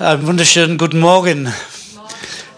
[0.00, 1.52] Einen wunderschönen guten Morgen.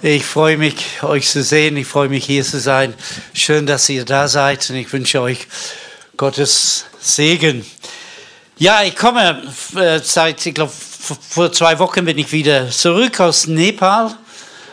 [0.03, 1.75] Ich freue mich, euch zu sehen.
[1.79, 2.93] Ich freue mich, hier zu sein.
[3.33, 5.47] Schön, dass ihr da seid und ich wünsche euch
[6.19, 7.65] Gottes Segen.
[8.59, 9.43] Ja, ich komme
[9.75, 10.71] äh, seit, ich glaube,
[11.31, 14.15] vor zwei Wochen bin ich wieder zurück aus Nepal.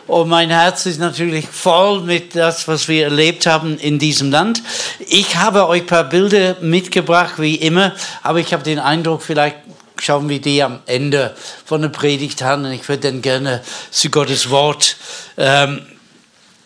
[0.05, 4.61] Und mein Herz ist natürlich voll mit das, was wir erlebt haben in diesem Land.
[5.07, 9.55] Ich habe euch ein paar Bilder mitgebracht, wie immer, aber ich habe den Eindruck, vielleicht
[10.01, 12.65] schauen wir die am Ende von der Predigt an.
[12.65, 14.97] Und ich würde dann gerne zu Gottes Wort
[15.37, 15.81] ähm,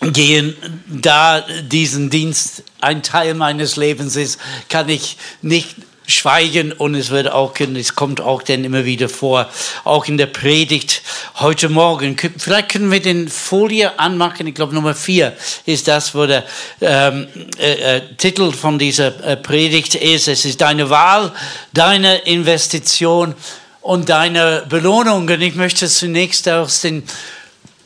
[0.01, 0.55] gehen.
[0.87, 4.39] Da diesen Dienst ein Teil meines Lebens ist,
[4.69, 5.75] kann ich nicht
[6.07, 9.49] schweigen und es wird auch, es kommt auch dann immer wieder vor,
[9.83, 11.01] auch in der Predigt
[11.35, 12.17] heute Morgen.
[12.37, 16.43] Vielleicht können wir den Folie anmachen, ich glaube Nummer vier ist das, wo der
[16.81, 17.27] ähm,
[17.59, 20.27] äh, äh, Titel von dieser äh, Predigt ist.
[20.27, 21.31] Es ist deine Wahl,
[21.73, 23.35] deine Investition
[23.81, 25.27] und deine Belohnung.
[25.27, 27.03] Und ich möchte zunächst aus den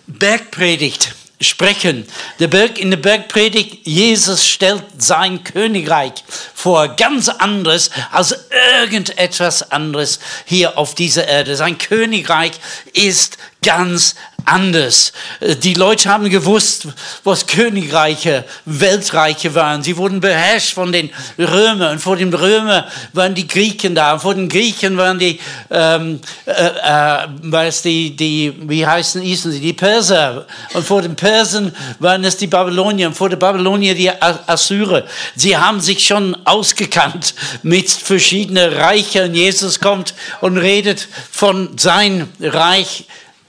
[0.08, 2.08] Bergpredigt sprechen.
[2.40, 6.14] Der Berg, in der Bergpredigt, Jesus stellt sein Königreich
[6.54, 8.36] vor, ganz anderes als
[8.80, 11.56] irgendetwas anderes hier auf dieser Erde.
[11.56, 12.54] Sein Königreich
[12.94, 15.12] ist ganz anders.
[15.42, 16.88] Die Leute haben gewusst,
[17.24, 19.84] was Königreiche, Weltreiche waren.
[19.84, 21.94] Sie wurden beherrscht von den Römern.
[21.94, 24.14] Und vor den Römern waren die Griechen da.
[24.14, 25.40] Und vor den Griechen waren die,
[25.72, 30.46] ähm, äh, äh, was die, die, wie heißen sie, die Perser.
[30.74, 33.08] Und vor den Persern waren es die Babylonier.
[33.08, 35.06] Und vor den Babylonier die Assyrer.
[35.36, 39.34] Sie haben sich schon ausgekannt mit verschiedenen Reichen.
[39.34, 43.06] Jesus kommt und redet von sein Reich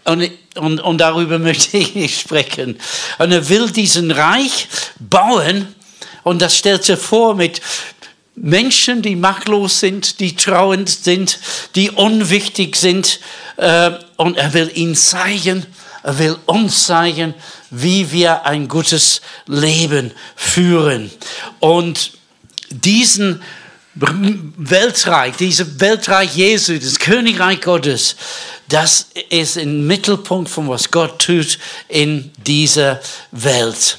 [0.06, 2.78] und, und, und darüber möchte ich sprechen.
[3.18, 4.68] Und er will diesen Reich
[4.98, 5.74] bauen
[6.22, 7.60] und das stellt sich vor mit
[8.34, 11.38] Menschen, die machtlos sind, die trauend sind,
[11.74, 13.20] die unwichtig sind.
[13.56, 15.64] Äh, und er will ihnen zeigen,
[16.02, 17.34] er will uns zeigen,
[17.70, 21.10] wie wir ein gutes Leben führen.
[21.60, 22.12] Und
[22.70, 23.42] diesen
[23.94, 28.16] Weltreich, dieses Weltreich Jesu, das Königreich Gottes,
[28.68, 33.00] das ist im Mittelpunkt von was Gott tut in dieser
[33.30, 33.98] Welt.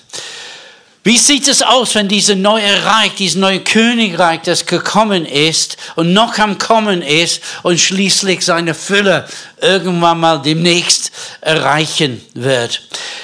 [1.08, 6.12] Wie sieht es aus, wenn dieses neue Reich, dieses neue Königreich, das gekommen ist und
[6.12, 9.26] noch am Kommen ist und schließlich seine Fülle
[9.62, 12.82] irgendwann mal demnächst erreichen wird?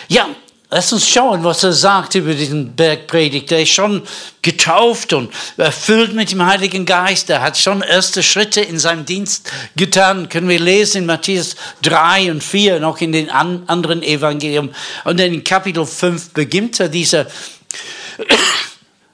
[0.08, 0.30] Ja,
[0.76, 3.52] Lass uns schauen, was er sagt über diesen Bergpredigt.
[3.52, 4.02] Er ist schon
[4.42, 7.30] getauft und erfüllt mit dem Heiligen Geist.
[7.30, 10.30] Er hat schon erste Schritte in seinem Dienst getan.
[10.30, 14.74] Können wir lesen in Matthäus 3 und 4, noch in den anderen Evangelien.
[15.04, 17.28] Und in Kapitel 5 beginnt er diese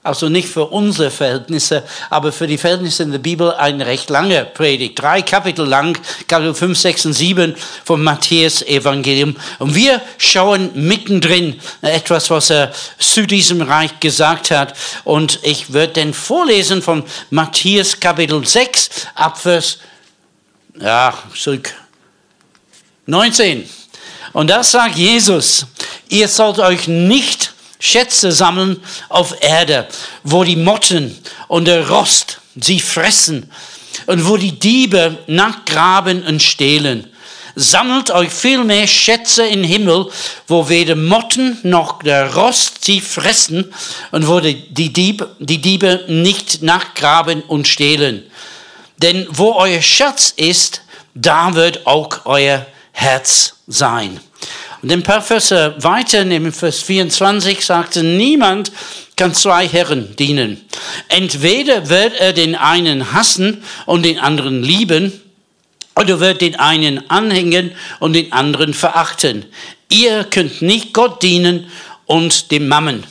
[0.02, 4.46] also nicht für unsere Verhältnisse, aber für die Verhältnisse in der Bibel eine recht lange
[4.46, 4.98] Predigt.
[4.98, 9.36] Drei Kapitel lang, Kapitel 5, 6 und 7 vom Matthäus Evangelium.
[9.58, 14.74] Und wir schauen mittendrin etwas, was er zu diesem Reich gesagt hat.
[15.04, 19.78] Und ich werde dann vorlesen von Matthäus Kapitel 6, Abvers,
[20.80, 21.74] ja, zurück,
[23.04, 23.68] 19.
[24.32, 25.66] Und das sagt Jesus,
[26.08, 29.88] ihr sollt euch nicht Schätze sammeln auf Erde,
[30.22, 31.18] wo die Motten
[31.48, 33.50] und der Rost sie fressen
[34.06, 37.08] und wo die Diebe nachgraben und stehlen.
[37.56, 40.06] Sammelt euch vielmehr Schätze im Himmel,
[40.46, 43.72] wo weder Motten noch der Rost sie fressen
[44.12, 48.22] und wo die Diebe, die Diebe nicht nachgraben und stehlen.
[48.98, 50.82] Denn wo euer Schatz ist,
[51.14, 54.20] da wird auch euer Herz sein.
[54.82, 58.72] Und paar Verse weiter, in Vers 24, sagte, niemand
[59.16, 60.62] kann zwei Herren dienen.
[61.08, 65.12] Entweder wird er den einen hassen und den anderen lieben,
[65.96, 69.44] oder wird den einen anhängen und den anderen verachten.
[69.90, 71.70] Ihr könnt nicht Gott dienen
[72.06, 73.04] und dem Mammen.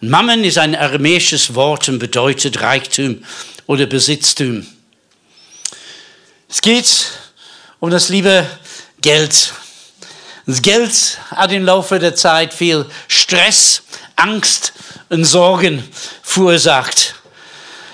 [0.00, 3.24] Mammen ist ein aramäisches Wort und bedeutet Reichtum
[3.66, 4.66] oder Besitztum.
[6.48, 7.08] Es geht
[7.78, 8.46] um das liebe
[9.02, 9.52] Geld.
[10.50, 13.82] Das Geld hat im Laufe der Zeit viel Stress,
[14.16, 14.72] Angst
[15.08, 15.88] und Sorgen
[16.24, 17.14] verursacht.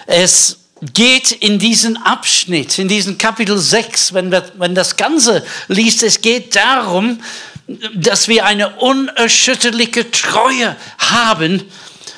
[0.07, 6.03] Es geht in diesen Abschnitt, in diesen Kapitel 6, wenn, wir, wenn das Ganze liest,
[6.03, 7.21] es geht darum,
[7.95, 11.63] dass wir eine unerschütterliche Treue haben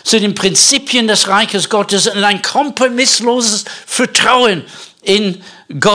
[0.05, 4.62] zu den Prinzipien des Reiches Gottes und ein kompromissloses Vertrauen
[5.02, 5.43] in Gott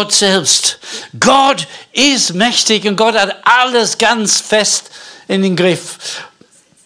[0.10, 0.80] selbst.
[1.20, 4.92] Gott ist mächtig und Gott hat alles ganz fest
[5.28, 5.98] in den Griff.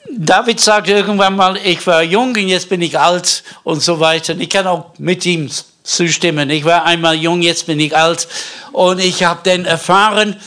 [0.09, 4.37] David sagt irgendwann mal, ich war jung und jetzt bin ich alt und so weiter.
[4.39, 5.49] Ich kann auch mit ihm
[5.83, 6.49] zustimmen.
[6.49, 8.27] Ich war einmal jung, jetzt bin ich alt
[8.71, 10.37] und ich habe dann erfahren,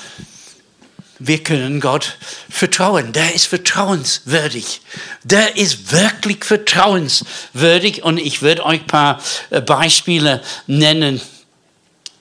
[1.22, 2.16] wir können Gott
[2.48, 3.12] vertrauen.
[3.12, 4.80] Der ist vertrauenswürdig.
[5.22, 8.02] Der ist wirklich vertrauenswürdig.
[8.02, 9.20] Und ich werde euch ein paar
[9.50, 11.20] äh, Beispiele nennen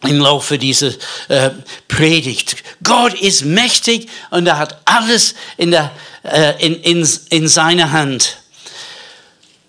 [0.04, 0.92] im Laufe dieser
[1.28, 1.52] äh,
[1.88, 2.56] Predigt.
[2.84, 5.92] Gott ist mächtig und er hat alles in, der,
[6.24, 8.38] äh, in, in, in seiner Hand.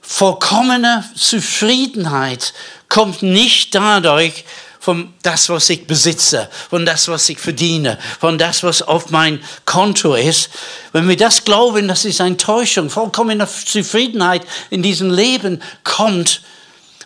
[0.01, 2.53] Vollkommene Zufriedenheit
[2.89, 4.45] kommt nicht dadurch,
[4.81, 9.45] von das, was ich besitze, von das, was ich verdiene, von das, was auf mein
[9.67, 10.49] Konto ist.
[10.93, 12.89] Wenn wir das glauben, das ist eine Täuschung.
[12.89, 16.41] Vollkommene Zufriedenheit in diesem Leben kommt,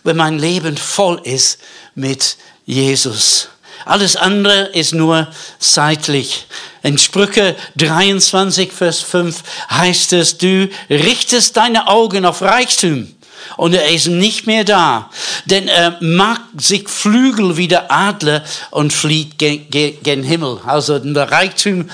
[0.05, 1.59] wenn mein Leben voll ist
[1.95, 3.49] mit Jesus.
[3.85, 5.27] Alles andere ist nur
[5.59, 6.47] zeitlich.
[6.81, 13.15] In Sprüche 23, Vers 5 heißt es, du richtest deine Augen auf Reichtum
[13.57, 15.09] und er ist nicht mehr da.
[15.45, 20.59] Denn er mag sich Flügel wie der Adler und flieht gen, gen Himmel.
[20.65, 21.89] Also der Reichtum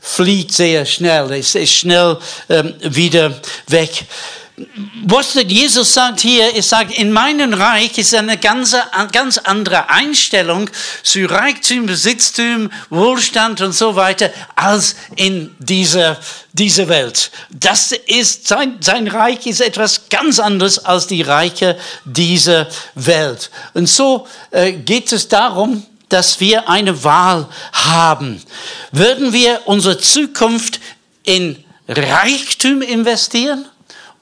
[0.00, 4.06] flieht sehr schnell, es ist schnell ähm, wieder weg
[5.04, 8.76] was Jesus sagt hier, er sagt, in meinem Reich ist eine ganz,
[9.12, 10.68] ganz andere Einstellung
[11.02, 16.18] zu Reichtum, Besitztum, Wohlstand und so weiter, als in dieser,
[16.52, 17.30] dieser Welt.
[17.50, 23.50] Das ist, sein, sein Reich ist etwas ganz anderes als die Reiche dieser Welt.
[23.74, 28.42] Und so äh, geht es darum, dass wir eine Wahl haben.
[28.92, 30.80] Würden wir unsere Zukunft
[31.22, 33.66] in Reichtum investieren?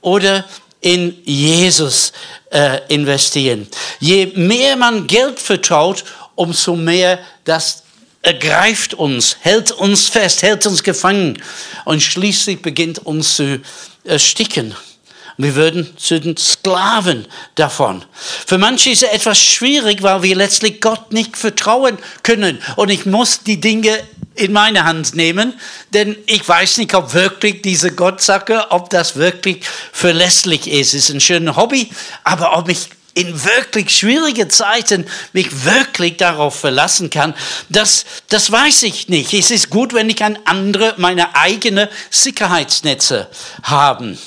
[0.06, 0.44] Oder
[0.80, 2.12] in Jesus
[2.52, 3.66] äh, investieren.
[3.98, 6.04] Je mehr man Geld vertraut,
[6.36, 7.82] umso mehr das
[8.22, 11.42] ergreift uns, hält uns fest, hält uns gefangen
[11.84, 13.60] und schließlich beginnt uns zu
[14.04, 14.76] ersticken.
[15.38, 17.26] Wir würden zu den Sklaven
[17.56, 18.04] davon.
[18.46, 22.62] Für manche ist es etwas schwierig, weil wir letztlich Gott nicht vertrauen können.
[22.76, 23.98] Und ich muss die Dinge
[24.36, 25.54] in meine Hand nehmen,
[25.92, 30.94] denn ich weiß nicht, ob wirklich diese Gottsache, ob das wirklich verlässlich ist.
[30.94, 31.90] Es ist ein schönes Hobby,
[32.22, 37.34] aber ob ich in wirklich schwierigen Zeiten mich wirklich darauf verlassen kann,
[37.70, 39.32] das, das weiß ich nicht.
[39.32, 43.28] Es ist gut, wenn ich an andere meine eigenen Sicherheitsnetze
[43.62, 44.18] habe.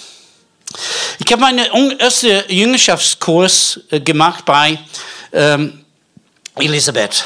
[1.23, 4.79] Ich habe meinen ersten Jüngerschaftskurs äh, gemacht bei
[5.33, 5.78] ähm,
[6.57, 7.24] Elisabeth.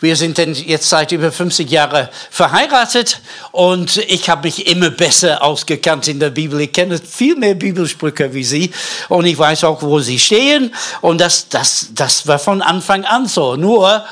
[0.00, 3.20] Wir sind denn jetzt seit über 50 Jahren verheiratet
[3.52, 6.60] und ich habe mich immer besser ausgekannt in der Bibel.
[6.60, 8.70] Ich kenne viel mehr Bibelsprüche wie Sie
[9.08, 13.26] und ich weiß auch, wo Sie stehen und das, das, das war von Anfang an
[13.26, 13.56] so.
[13.56, 14.04] Nur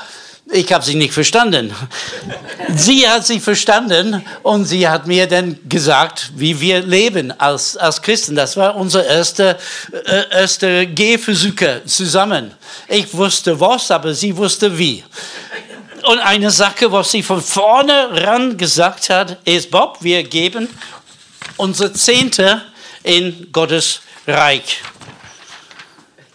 [0.53, 1.73] ich habe sie nicht verstanden.
[2.75, 8.01] Sie hat sie verstanden und sie hat mir dann gesagt, wie wir leben als, als
[8.01, 8.35] Christen.
[8.35, 9.57] Das war unser erster
[9.91, 12.51] äh, erste Gehversuche zusammen.
[12.87, 15.03] Ich wusste was, aber sie wusste wie.
[16.03, 20.67] Und eine Sache, was sie von vorne ran gesagt hat, ist, Bob, wir geben
[21.57, 22.61] unsere Zehnte
[23.03, 24.81] in Gottes Reich.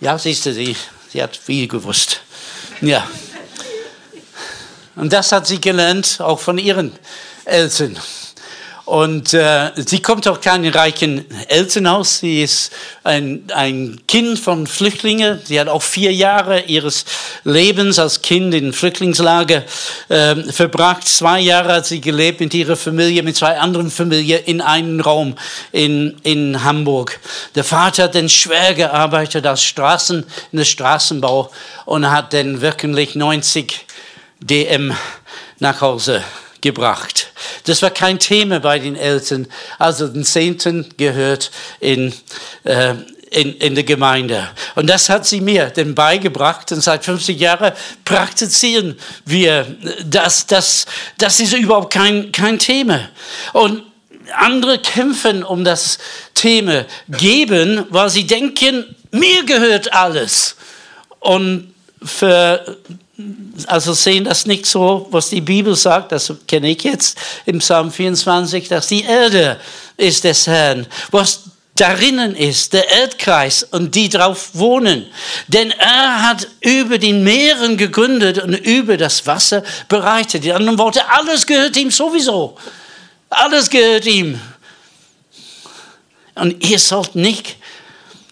[0.00, 0.76] Ja, siehst du, sie,
[1.12, 2.20] sie hat viel gewusst.
[2.80, 3.06] Ja.
[4.98, 6.92] Und das hat sie gelernt, auch von ihren
[7.44, 7.98] Eltern.
[8.88, 12.20] Und äh, sie kommt auch keinen reichen Elternhaus.
[12.20, 12.72] Sie ist
[13.04, 15.40] ein, ein Kind von Flüchtlingen.
[15.44, 17.04] Sie hat auch vier Jahre ihres
[17.44, 19.64] Lebens als Kind in Flüchtlingslager
[20.08, 21.06] äh, verbracht.
[21.06, 25.36] Zwei Jahre hat sie gelebt mit ihrer Familie, mit zwei anderen Familien in einem Raum
[25.70, 27.20] in, in Hamburg.
[27.56, 31.50] Der Vater hat dann schwer gearbeitet als Straßen, in der Straßenbau
[31.84, 33.84] und hat dann wirklich 90
[34.40, 34.94] DM
[35.58, 36.22] nach Hause
[36.60, 37.32] gebracht.
[37.64, 39.46] Das war kein Thema bei den Eltern.
[39.78, 42.12] Also den Zehnten gehört in,
[42.64, 42.94] äh,
[43.30, 44.48] in, in der Gemeinde.
[44.74, 46.72] Und das hat sie mir denn beigebracht.
[46.72, 47.72] Und seit 50 Jahren
[48.04, 49.66] praktizieren wir
[50.04, 50.46] das.
[50.46, 50.86] Das,
[51.18, 53.08] das ist überhaupt kein, kein Thema.
[53.52, 53.82] Und
[54.36, 55.98] andere kämpfen um das
[56.34, 60.56] Thema geben, weil sie denken, mir gehört alles.
[61.20, 62.78] Und für
[63.66, 67.90] also sehen das nicht so, was die Bibel sagt, das kenne ich jetzt im Psalm
[67.90, 69.58] 24, dass die Erde
[69.96, 71.42] ist des Herrn, was
[71.74, 75.06] darinnen ist, der Erdkreis und die drauf wohnen.
[75.48, 80.44] Denn er hat über den Meeren gegründet und über das Wasser bereitet.
[80.44, 82.56] In anderen Worten, alles gehört ihm sowieso.
[83.30, 84.40] Alles gehört ihm.
[86.34, 87.56] Und ihr sollt nicht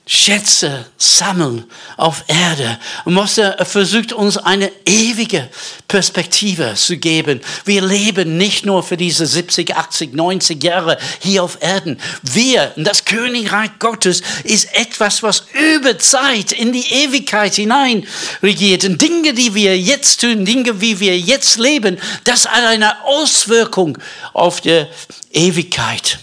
[0.08, 1.64] Schätze sammeln
[1.96, 2.78] auf Erde.
[3.04, 5.48] Und Mose versucht uns eine ewige
[5.88, 7.40] Perspektive zu geben.
[7.64, 11.98] Wir leben nicht nur für diese 70, 80, 90 Jahre hier auf Erden.
[12.22, 15.42] Wir, das Königreich Gottes, ist etwas, was
[15.74, 18.06] über Zeit in die Ewigkeit hinein
[18.44, 18.84] regiert.
[18.84, 23.98] Und Dinge, die wir jetzt tun, Dinge, wie wir jetzt leben, das hat eine Auswirkung
[24.32, 24.86] auf die
[25.32, 26.20] Ewigkeit.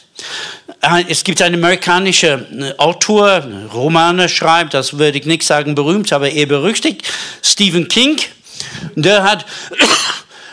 [1.07, 6.29] Es gibt einen amerikanischen äh, Autor, Romane schreibt, das würde ich nicht sagen berühmt, aber
[6.29, 7.03] eher berüchtigt,
[7.41, 8.17] Stephen King.
[8.95, 9.45] Der hat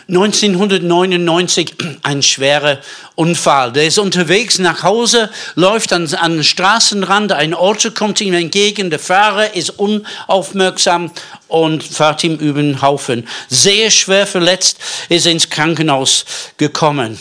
[0.07, 2.77] 1999 einen schweren
[3.15, 3.73] Unfall.
[3.73, 8.89] Der ist unterwegs nach Hause, läuft an, an den Straßenrand, ein Auto kommt ihm entgegen,
[8.89, 11.11] der Fahrer ist unaufmerksam
[11.49, 13.27] und fährt ihm über den Haufen.
[13.49, 14.77] Sehr schwer verletzt,
[15.09, 16.23] ist ins Krankenhaus
[16.55, 17.19] gekommen.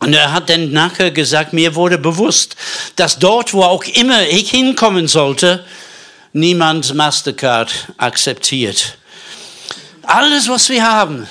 [0.00, 2.56] Und er hat dann nachher gesagt, mir wurde bewusst,
[2.96, 5.64] dass dort, wo auch immer ich hinkommen sollte,
[6.32, 8.96] niemand Mastercard akzeptiert.
[10.02, 11.28] Alles, was wir haben,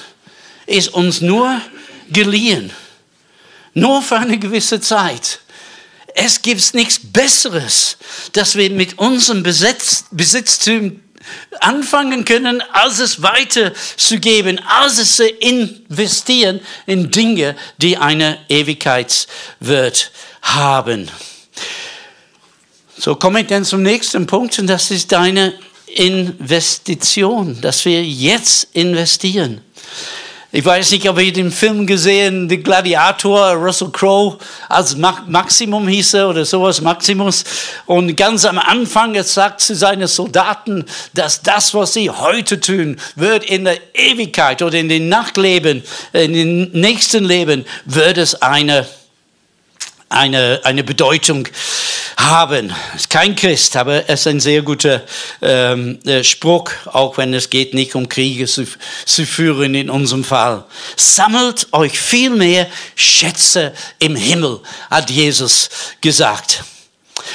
[0.68, 1.60] ist uns nur
[2.12, 2.72] geliehen.
[3.74, 5.40] Nur für eine gewisse Zeit.
[6.14, 7.98] Es gibt nichts Besseres,
[8.34, 11.00] dass wir mit unserem Besitz, Besitztum
[11.60, 20.12] anfangen können, als es weiterzugeben, als es zu investieren in Dinge, die eine Ewigkeitswert
[20.42, 21.10] haben.
[22.98, 25.54] So komme ich dann zum nächsten Punkt und das ist deine
[25.88, 29.62] Investition, dass wir jetzt investieren.
[30.52, 36.16] Ich weiß nicht, ob ihr den Film gesehen, The Gladiator, Russell Crowe als Maximum hieß
[36.16, 37.44] er oder sowas, Maximus.
[37.86, 42.98] Und ganz am Anfang, er sagt zu seinen Soldaten, dass das, was sie heute tun,
[43.16, 48.88] wird in der Ewigkeit oder in den Nachtleben, in den nächsten Leben, wird es eine
[50.10, 51.48] eine, eine Bedeutung.
[52.96, 55.04] Ist kein Christ, aber es ist ein sehr guter
[55.42, 58.68] ähm, äh, Spruch, auch wenn es geht nicht um Kriege zu,
[59.06, 60.66] zu führen in unserem Fall.
[60.98, 64.60] Sammelt euch vielmehr Schätze im Himmel,
[64.90, 65.70] hat Jesus
[66.02, 66.64] gesagt.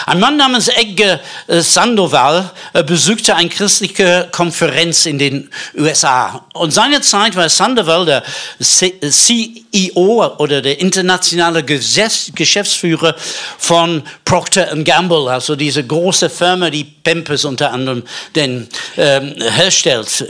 [0.07, 6.45] Ein Mann namens Edgar äh, Sandoval äh, besuchte eine christliche Konferenz in den USA.
[6.53, 8.23] Und seinerzeit war Sandoval der
[8.61, 13.14] CEO oder der internationale Geschäftsführer
[13.59, 18.02] von Procter Gamble, also diese große Firma, die Pampers unter anderem
[18.35, 20.25] den, ähm, herstellt.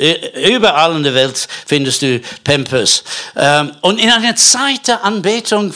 [0.48, 3.04] Überall in der Welt findest du Pampers.
[3.36, 5.72] Ähm, und in einer Zeit der Anbetung,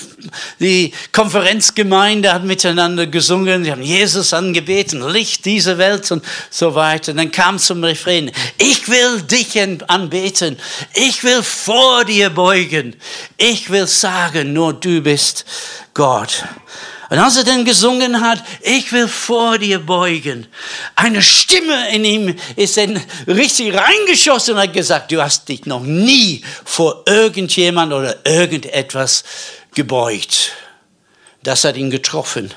[0.59, 7.13] die Konferenzgemeinde hat miteinander gesungen, sie haben Jesus angebeten, Licht dieser Welt und so weiter.
[7.13, 9.49] Und dann kam zum Refrain, ich will dich
[9.87, 10.59] anbeten,
[10.95, 12.97] ich will vor dir beugen,
[13.37, 15.45] ich will sagen, nur du bist
[15.95, 16.45] Gott.
[17.11, 20.47] Und als er dann gesungen hat, ich will vor dir beugen,
[20.95, 25.81] eine Stimme in ihm ist dann richtig reingeschossen und hat gesagt, du hast dich noch
[25.81, 29.25] nie vor irgendjemand oder irgendetwas
[29.75, 30.53] gebeugt.
[31.43, 32.53] Das hat ihn getroffen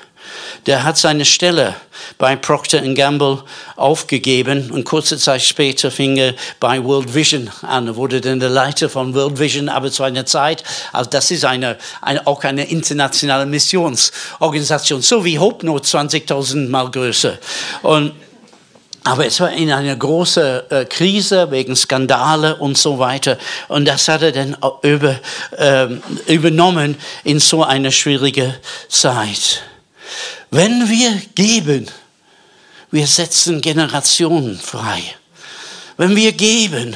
[0.65, 1.75] der hat seine Stelle
[2.17, 3.43] bei Procter Gamble
[3.75, 8.49] aufgegeben und kurze Zeit später fing er bei World Vision an, er wurde dann der
[8.49, 12.69] Leiter von World Vision, aber zu einer Zeit, also das ist eine, eine auch eine
[12.69, 17.37] internationale Missionsorganisation, so wie Hope nur 20.000 Mal größer.
[17.81, 18.13] Und
[19.03, 23.39] aber es war in einer großen äh, Krise wegen Skandale und so weiter.
[23.67, 25.19] Und das hat er dann über,
[25.57, 28.53] ähm, übernommen in so einer schwierigen
[28.89, 29.63] Zeit.
[30.51, 31.87] Wenn wir geben,
[32.91, 35.01] wir setzen Generationen frei.
[35.95, 36.95] Wenn wir geben,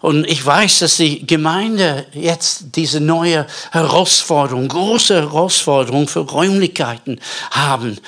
[0.00, 7.20] und ich weiß, dass die Gemeinde jetzt diese neue Herausforderung, große Herausforderung für Räumlichkeiten
[7.50, 7.98] haben.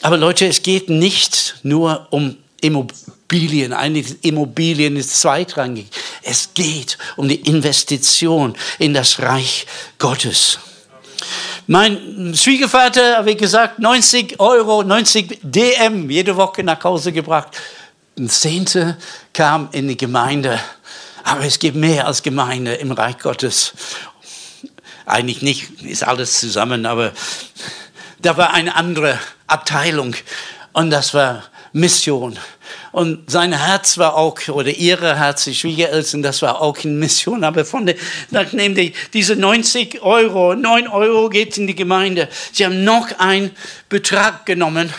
[0.00, 3.72] Aber Leute, es geht nicht nur um Immobilien.
[3.72, 5.88] Eigentlich Immobilien ist zweitrangig.
[6.22, 9.66] Es geht um die Investition in das Reich
[9.98, 10.58] Gottes.
[11.66, 17.48] Mein Schwiegervater, wie gesagt, 90 Euro, 90 DM jede Woche nach Hause gebracht.
[18.18, 18.96] Ein Zehnte
[19.32, 20.60] kam in die Gemeinde.
[21.24, 23.72] Aber es gibt mehr als Gemeinde im Reich Gottes.
[25.06, 27.12] Eigentlich nicht, ist alles zusammen, aber
[28.20, 30.14] da war eine andere Abteilung
[30.72, 32.38] und das war Mission.
[32.92, 37.44] Und sein Herz war auch, oder ihre Herz, die Schwiegereltern, das war auch in Mission.
[37.44, 37.96] Aber von der,
[38.30, 43.50] nachdem die, diese 90 Euro, 9 Euro geht in die Gemeinde, sie haben noch einen
[43.88, 44.92] Betrag genommen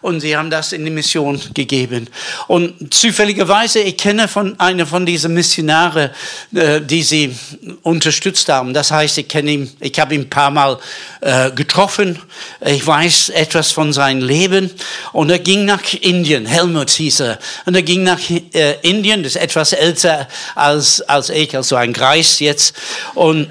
[0.00, 2.08] und sie haben das in die Mission gegeben.
[2.46, 6.12] Und zufälligerweise, ich kenne von einer von diesen Missionare,
[6.54, 7.34] äh, die sie
[7.82, 8.74] unterstützt haben.
[8.74, 10.78] Das heißt, ich kenne ihn, ich habe ihn ein paar Mal
[11.20, 12.18] äh, getroffen.
[12.64, 14.70] Ich weiß etwas von seinem Leben.
[15.12, 16.46] Und er ging nach Indien.
[16.46, 17.38] Helmut hieß er.
[17.66, 19.22] Und er ging nach äh, Indien.
[19.22, 22.74] Das ist etwas älter als, als ich, also ein Greis jetzt.
[23.14, 23.48] Und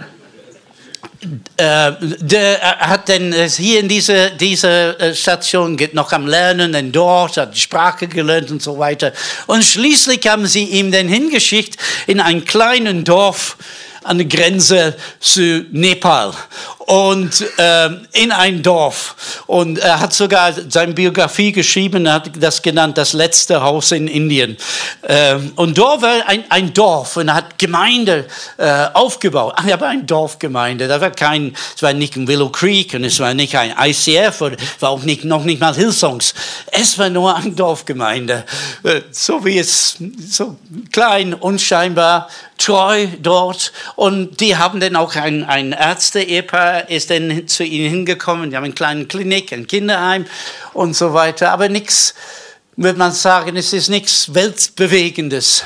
[1.57, 7.37] äh, der hat dann hier in dieser diese äh, Station noch am Lernen, dann dort
[7.37, 9.13] hat die Sprache gelernt und so weiter.
[9.47, 13.57] Und schließlich haben sie ihm dann hingeschickt in ein kleines Dorf
[14.07, 16.33] an der Grenze zu Nepal
[16.87, 19.43] und äh, in ein Dorf.
[19.45, 24.07] Und er hat sogar seine Biografie geschrieben, er hat das genannt, das letzte Haus in
[24.07, 24.55] Indien.
[25.01, 28.25] Äh, und dort war ein, ein Dorf und er hat Gemeinde
[28.57, 29.53] äh, aufgebaut.
[29.57, 30.87] Ach, aber ein Dorfgemeinde.
[30.87, 34.39] Da war kein, es war nicht ein Willow Creek und es war nicht ein ICF
[34.39, 36.33] oder war auch nicht, noch nicht mal Hillsongs.
[36.71, 38.45] Es war nur eine Dorfgemeinde.
[38.83, 39.97] Äh, so wie es,
[40.29, 40.55] so
[40.93, 43.71] klein, unscheinbar, treu dort.
[43.95, 48.49] Und die haben dann auch ein, ein Ärzte-Ehepaar ist dann zu ihnen hingekommen.
[48.49, 50.25] Die haben eine kleine Klinik, ein Kinderheim
[50.73, 51.51] und so weiter.
[51.51, 52.13] Aber nichts,
[52.75, 55.63] würde man sagen, es ist nichts Weltbewegendes.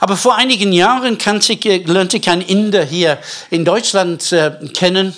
[0.00, 3.18] Aber vor einigen Jahren kannte ich, lernte ich einen Inder hier
[3.50, 5.14] in Deutschland äh, kennen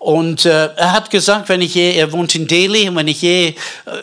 [0.00, 3.48] und äh, er hat gesagt, wenn ich je, er wohnt in Delhi, wenn ich je
[3.48, 3.54] äh,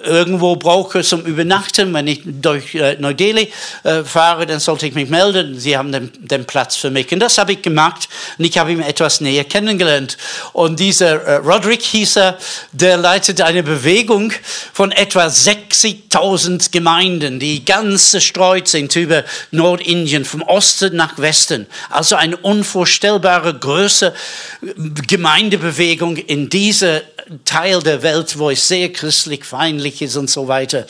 [0.03, 3.51] irgendwo brauche zum Übernachten, wenn ich durch äh, Neu-Delhi
[3.83, 5.59] äh, fahre, dann sollte ich mich melden.
[5.59, 7.11] Sie haben den, den Platz für mich.
[7.11, 10.19] Und das habe ich gemacht und ich habe ihn etwas näher kennengelernt.
[10.53, 12.37] Und dieser äh, Roderick hieß er,
[12.73, 14.31] der leitet eine Bewegung
[14.73, 21.65] von etwa 60.000 Gemeinden, die ganz zerstreut sind über Nordindien, vom Osten nach Westen.
[21.89, 24.13] Also eine unvorstellbare Größe
[24.61, 24.67] äh,
[25.07, 27.01] Gemeindebewegung Bewegung in dieser
[27.46, 30.86] Teil der Welt, wo es sehr christlich feindlich ist und so weiter.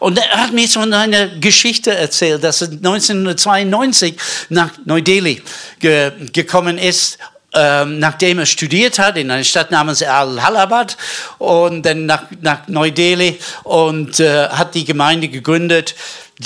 [0.00, 4.14] Und er hat mir so eine Geschichte erzählt, dass er 1992
[4.48, 5.42] nach Neu-Delhi
[5.78, 7.18] ge gekommen ist
[7.54, 10.96] ähm, nachdem er studiert hat in einer Stadt namens Al-Halabad
[11.38, 15.94] und dann nach, nach Neu-Delhi und äh, hat die Gemeinde gegründet.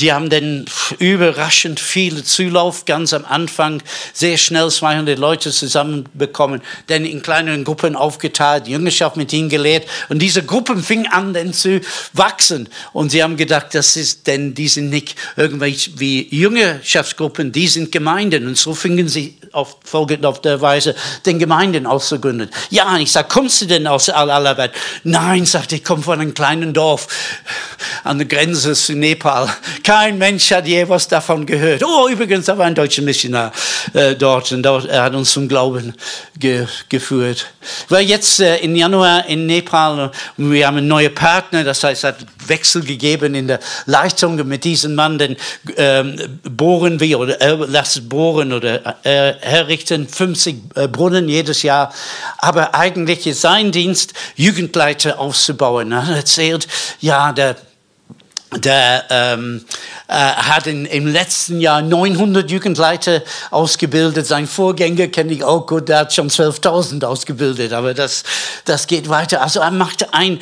[0.01, 0.67] Die haben dann
[0.99, 7.97] überraschend viel Zulauf ganz am Anfang, sehr schnell 200 Leute zusammenbekommen, dann in kleineren Gruppen
[7.97, 11.81] aufgeteilt, Jüngerschaft mit ihnen gelehrt und diese Gruppen fingen an dann zu
[12.13, 17.69] wachsen und sie haben gedacht, das ist denn, die sind nicht irgendwelche wie Jüngerschaftsgruppen, die
[17.69, 22.51] sind Gemeinden und so fingen sie auf folgende Weise den Gemeinden auszugründen.
[22.71, 24.73] Ja, ich sage, kommst du denn aus Al-Alabad?
[25.05, 27.09] Nein, sagt ich komme von einem kleinen Dorf
[28.05, 29.49] an der Grenze zu Nepal.
[29.87, 31.81] Kein Mensch hat je was davon gehört.
[31.85, 33.53] Oh, übrigens, da war ein deutscher Missionar
[33.93, 35.95] äh, dort und dort, er hat uns zum Glauben
[36.37, 37.47] ge geführt.
[37.89, 42.05] War jetzt äh, im Januar in Nepal wir haben einen neuen Partner, das heißt, es
[42.05, 42.17] hat
[42.49, 45.37] Wechsel gegeben in der Leitung mit diesem Mann, denn
[45.77, 51.95] ähm, bohren wir oder äh, lassen bohren oder äh, errichten 50 äh, Brunnen jedes Jahr.
[52.39, 55.93] Aber eigentlich ist sein Dienst, Jugendleiter aufzubauen.
[55.93, 56.67] Er erzählt,
[57.01, 57.55] ja, der
[58.59, 59.65] der ähm,
[60.09, 64.27] äh, hat in, im letzten Jahr 900 Jugendleiter ausgebildet.
[64.27, 68.23] Sein Vorgänger kenne ich auch gut, der hat schon 12.000 ausgebildet, aber das,
[68.65, 69.43] das geht weiter.
[69.43, 70.41] Also er macht einen,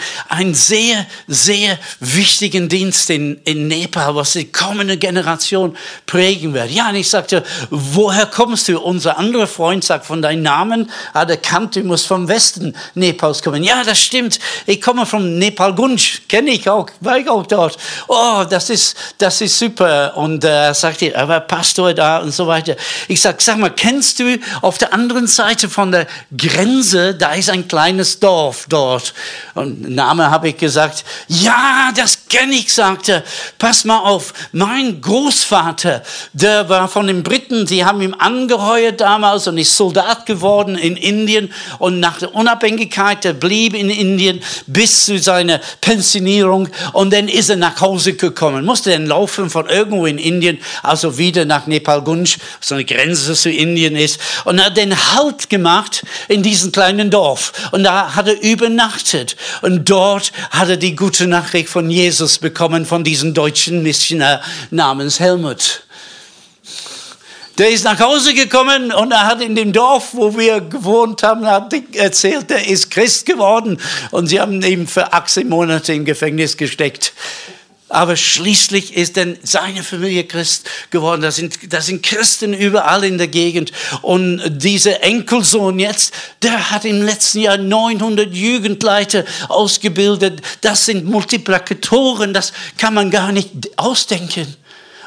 [0.55, 6.71] sehr, sehr wichtigen Dienst in, in Nepal, was die kommende Generation prägen wird.
[6.71, 8.79] Ja, und ich sagte, woher kommst du?
[8.79, 13.63] Unser anderer Freund sagt, von deinem Namen hat erkannt, du musst vom Westen Nepals kommen.
[13.63, 14.39] Ja, das stimmt.
[14.67, 18.97] Ich komme von Nepal Gunj, kenne ich auch, war ich auch dort oh, das ist,
[19.19, 20.17] das ist super.
[20.17, 22.77] Und äh, sagt er, er war Pastor da und so weiter.
[23.09, 27.51] Ich sag, sag mal, kennst du auf der anderen Seite von der Grenze, da ist
[27.51, 29.15] ein kleines Dorf dort.
[29.55, 33.25] Und Name habe ich gesagt, ja, das kenne ich, sagte.
[33.59, 39.47] Pass mal auf, mein Großvater, der war von den Briten, sie haben ihn angeheuert damals
[39.47, 45.07] und ist Soldat geworden in Indien und nach der Unabhängigkeit, der blieb in Indien bis
[45.07, 50.07] zu seiner Pensionierung und dann ist er nach Hause gekommen, musste dann laufen von irgendwo
[50.07, 54.95] in Indien, also wieder nach Nepal-Gunj, so eine Grenze zu Indien ist, und hat den
[55.15, 57.53] Halt gemacht in diesem kleinen Dorf.
[57.73, 59.37] Und da hat er übernachtet.
[59.63, 65.21] Und dort hat er die gute Nachricht von Jesus bekommen, von diesem deutschen Missionar namens
[65.21, 65.85] Helmut.
[67.57, 71.47] Der ist nach Hause gekommen und er hat in dem Dorf, wo wir gewohnt haben,
[71.47, 73.81] hat erzählt, er ist Christ geworden
[74.11, 77.13] und sie haben ihn für 18 Monate im Gefängnis gesteckt.
[77.95, 81.23] Aber schließlich ist denn seine Familie Christ geworden.
[81.23, 83.71] Da sind, da sind Christen überall in der Gegend.
[84.03, 90.43] Und dieser Enkelsohn jetzt, der hat im letzten Jahr 900 Jugendleiter ausgebildet.
[90.61, 94.57] Das sind Multiplikatoren, das kann man gar nicht ausdenken.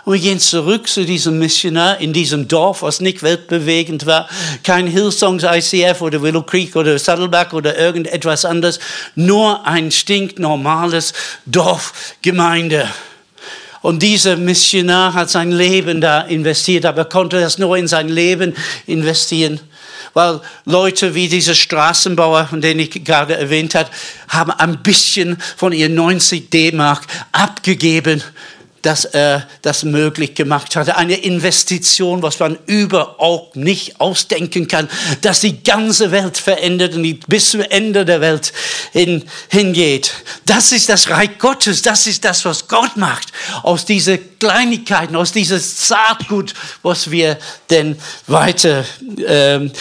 [0.08, 4.30] Und wir gehen zurück zu diesem Missionar in diesem Dorf, was nicht weltbewegend war.
[4.63, 8.80] Kein Hillsongs ICF oder Willow Creek oder Saddleback oder irgendetwas anderes.
[9.15, 11.12] Nur ein stinknormales
[11.46, 12.88] Dorfgemeinde.
[13.82, 18.08] Und dieser Missionar hat sein Leben da investiert, aber er konnte das nur in sein
[18.08, 19.60] Leben investieren
[20.13, 23.91] weil Leute wie dieser Straßenbauer, von dem ich gerade erwähnt habe,
[24.30, 28.24] haben ein bisschen von ihren 90 D-Mark abgegeben
[28.82, 30.96] dass er das möglich gemacht hat.
[30.96, 34.90] Eine Investition, was man überhaupt nicht ausdenken kann,
[35.22, 38.54] dass die ganze Welt verändert und bis zum Ende der Welt
[38.92, 40.13] hin, hingeht.
[40.46, 41.82] Das ist das Reich Gottes.
[41.82, 43.28] Das ist das, was Gott macht.
[43.63, 47.38] Aus diesen Kleinigkeiten, aus diesem Saatgut, was wir
[47.69, 47.97] denn
[48.28, 48.86] weiter
[49.26, 49.71] ähm.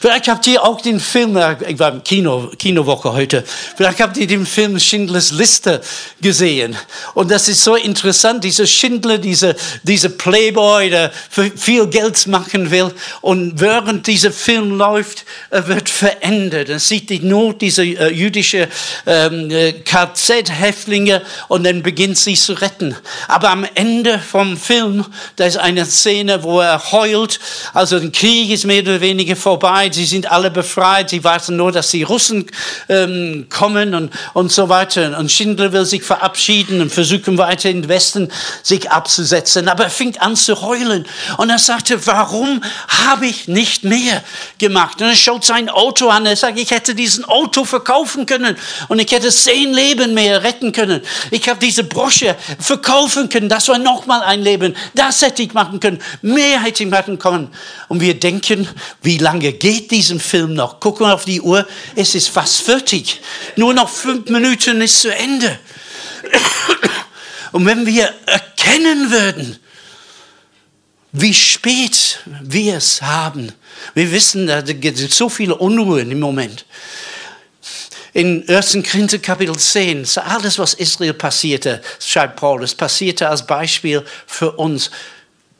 [0.00, 3.44] Vielleicht habt ihr auch den Film, äh, ich war im Kino, Kinowoche heute,
[3.76, 5.80] vielleicht habt ihr den Film Schindlers Liste
[6.20, 6.76] gesehen.
[7.14, 12.92] Und das ist so interessant, dieser Schindler, dieser, dieser Playboy, der viel Geld machen will.
[13.22, 16.68] Und während dieser Film läuft, wird verändert.
[16.68, 18.66] Er sieht die Not dieser äh, jüdischen
[19.06, 22.94] ähm, äh, KZ-Häftlinge und dann beginnt sie zu retten.
[23.28, 25.04] Aber am Ende vom Film,
[25.36, 27.40] da ist eine Szene, wo er heult.
[27.72, 29.90] Also der Krieg ist mehr oder weniger vorbei.
[29.92, 31.10] Sie sind alle befreit.
[31.10, 32.46] Sie warten nur, dass die Russen
[32.88, 35.18] ähm, kommen und, und so weiter.
[35.18, 38.30] Und Schindler will sich verabschieden und versuchen weiter in den Westen
[38.62, 39.68] sich abzusetzen.
[39.68, 41.06] Aber er fängt an zu heulen.
[41.36, 42.62] Und er sagte, warum
[43.06, 44.22] habe ich nicht mehr
[44.58, 45.00] gemacht?
[45.00, 46.26] Und er schaut sein Auto an.
[46.26, 48.56] Er sagt, ich hätte diesen Auto verkaufen können.
[48.88, 51.00] Und ich hätte zehn Leben mehr retten können.
[51.30, 52.36] Ich habe diese Brosche
[53.16, 53.48] verkaufen können.
[53.48, 54.76] Das war nochmal ein Leben.
[54.94, 56.00] Das hätte ich machen können.
[56.22, 57.48] Mehr hätte ich machen können.
[57.88, 58.68] Und wir denken,
[59.02, 60.80] wie lange geht diesen Film noch?
[60.80, 61.66] Gucken wir auf die Uhr.
[61.94, 63.20] Es ist fast fertig.
[63.56, 65.58] Nur noch fünf Minuten ist zu Ende.
[67.52, 69.58] Und wenn wir erkennen würden,
[71.12, 73.52] wie spät wir es haben,
[73.94, 76.66] wir wissen, da gibt es so viele Unruhen im Moment.
[78.16, 78.78] In 1.
[78.90, 84.90] Korinther Kapitel 10, alles, was Israel passierte, schreibt Paulus, passierte als Beispiel für uns,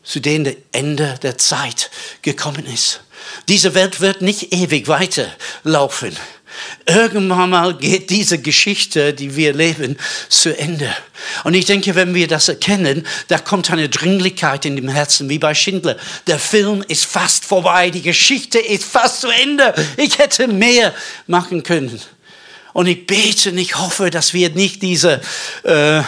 [0.02, 1.90] zu denen das Ende der Zeit
[2.22, 3.02] gekommen ist.
[3.46, 6.16] Diese Welt wird nicht ewig weiterlaufen.
[6.86, 9.98] Irgendwann mal geht diese Geschichte, die wir leben,
[10.30, 10.96] zu Ende.
[11.44, 15.38] Und ich denke, wenn wir das erkennen, da kommt eine Dringlichkeit in dem Herzen, wie
[15.38, 15.98] bei Schindler.
[16.26, 19.74] Der Film ist fast vorbei, die Geschichte ist fast zu Ende.
[19.98, 20.94] Ich hätte mehr
[21.26, 22.00] machen können.
[22.76, 25.22] Und ich bete und ich hoffe, dass wir nicht diese,
[25.62, 26.02] äh,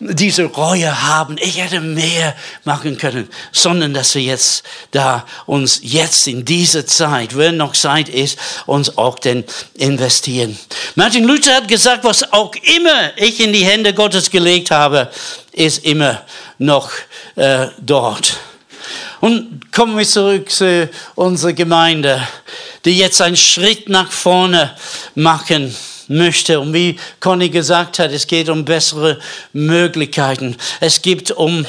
[0.00, 1.38] diese Reue haben.
[1.40, 7.38] Ich hätte mehr machen können, sondern dass wir jetzt da uns jetzt in diese Zeit,
[7.38, 9.44] wenn noch Zeit ist, uns auch denn
[9.76, 10.58] investieren.
[10.94, 15.10] Martin Luther hat gesagt, was auch immer ich in die Hände Gottes gelegt habe,
[15.52, 16.20] ist immer
[16.58, 16.90] noch
[17.36, 18.36] äh, dort.
[19.22, 22.28] Und kommen wir zurück zu unserer Gemeinde,
[22.84, 24.76] die jetzt einen Schritt nach vorne
[25.14, 25.74] machen
[26.08, 26.60] möchte.
[26.60, 29.18] Und wie Conny gesagt hat, es geht um bessere
[29.52, 30.56] Möglichkeiten.
[30.80, 31.66] Es geht um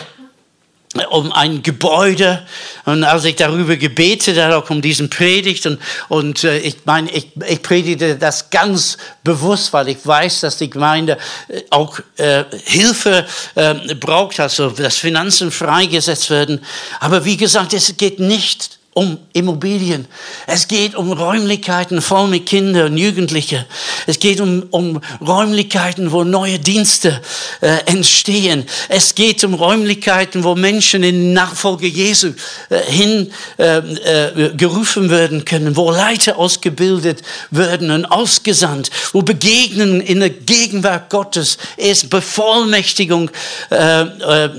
[1.10, 2.46] um ein Gebäude
[2.86, 7.12] und als ich darüber gebetet habe, auch um diesen Predigt und, und äh, ich meine,
[7.12, 11.18] ich, ich predigte das ganz bewusst, weil ich weiß, dass die Gemeinde
[11.50, 16.64] äh, auch äh, Hilfe äh, braucht, also dass Finanzen freigesetzt werden.
[17.00, 20.08] Aber wie gesagt, es geht nicht um Immobilien.
[20.48, 23.66] Es geht um Räumlichkeiten voll mit Kindern und Jugendlichen.
[24.08, 27.22] Es geht um, um Räumlichkeiten, wo neue Dienste
[27.60, 28.66] äh, entstehen.
[28.88, 32.32] Es geht um Räumlichkeiten, wo Menschen in Nachfolge Jesu
[32.70, 40.00] äh, hin äh, äh, gerufen werden können, wo Leiter ausgebildet werden und ausgesandt, wo Begegnen
[40.00, 43.30] in der Gegenwart Gottes ist, Bevollmächtigung
[43.72, 44.50] äh, äh,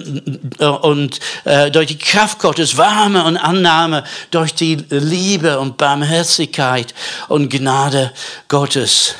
[0.82, 1.20] und
[1.72, 6.94] durch die Kraft Gottes, Warme und Annahme durch die Liebe und Barmherzigkeit
[7.28, 8.12] und Gnade
[8.48, 9.14] Gottes.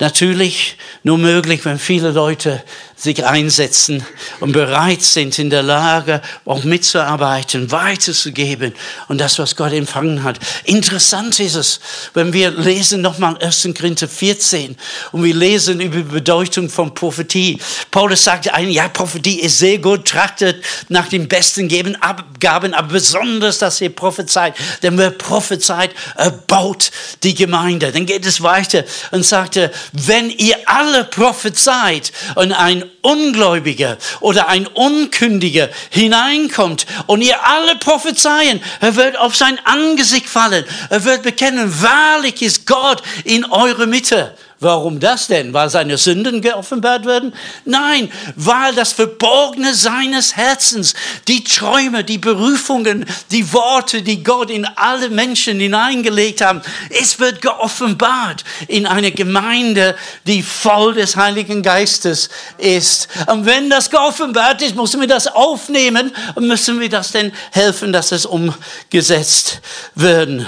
[0.00, 2.62] Natürlich nur möglich, wenn viele Leute
[2.98, 4.04] sich einsetzen
[4.40, 8.74] und bereit sind, in der Lage auch mitzuarbeiten, weiterzugeben
[9.06, 10.40] und das, was Gott empfangen hat.
[10.64, 11.78] Interessant ist es,
[12.14, 13.68] wenn wir lesen nochmal 1.
[13.78, 14.76] Korinther 14
[15.12, 17.60] und wir lesen über die Bedeutung von Prophetie.
[17.92, 22.88] Paulus sagte ein, ja, Prophetie ist sehr gut, trachtet nach den besten Geben, Abgaben, aber
[22.88, 26.90] besonders, dass ihr prophezeit, denn wer prophezeit, erbaut
[27.22, 27.92] die Gemeinde.
[27.92, 28.82] Dann geht es weiter
[29.12, 37.36] und sagte, wenn ihr alle prophezeit und ein Ungläubiger oder ein Unkündiger hineinkommt und ihr
[37.46, 43.44] alle prophezeien, er wird auf sein Angesicht fallen, er wird bekennen, wahrlich ist Gott in
[43.44, 44.34] eure Mitte.
[44.60, 45.52] Warum das denn?
[45.52, 47.32] Weil seine Sünden geoffenbart werden?
[47.64, 50.94] Nein, weil das Verborgene seines Herzens,
[51.28, 57.40] die Träume, die Berufungen, die Worte, die Gott in alle Menschen hineingelegt haben, es wird
[57.40, 59.94] geoffenbart in eine Gemeinde,
[60.26, 63.06] die voll des Heiligen Geistes ist.
[63.28, 67.92] Und wenn das geoffenbart ist, müssen wir das aufnehmen und müssen wir das denn helfen,
[67.92, 69.60] dass es umgesetzt
[69.94, 70.46] wird.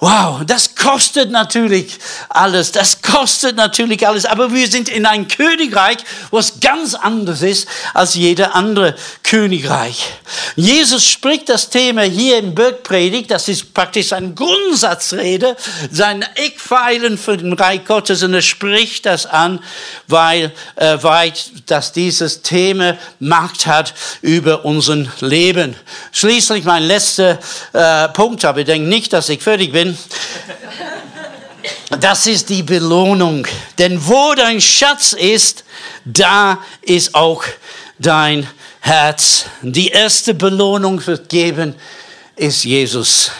[0.00, 2.70] Wow, das kostet natürlich alles.
[2.70, 4.26] Das kostet natürlich alles.
[4.26, 5.96] Aber wir sind in ein Königreich,
[6.30, 10.06] was ganz anders ist als jeder andere Königreich.
[10.54, 13.32] Jesus spricht das Thema hier im Bergpredigt.
[13.32, 15.56] Das ist praktisch eine Grundsatzrede,
[15.90, 18.22] sein Eckpfeilen für den Reich Gottes.
[18.22, 19.58] Und er spricht das an,
[20.06, 21.32] weil, äh, weil
[21.66, 25.74] dass dieses Thema Macht hat über unser Leben.
[26.12, 27.40] Schließlich mein letzter
[27.72, 29.87] äh, Punkt, aber ich denke nicht, dass ich fertig bin
[32.00, 33.46] das ist die Belohnung.
[33.78, 35.64] Denn wo dein Schatz ist,
[36.04, 37.44] da ist auch
[37.98, 38.46] dein
[38.80, 39.46] Herz.
[39.62, 41.74] Die erste Belohnung wird geben,
[42.36, 43.30] ist Jesus.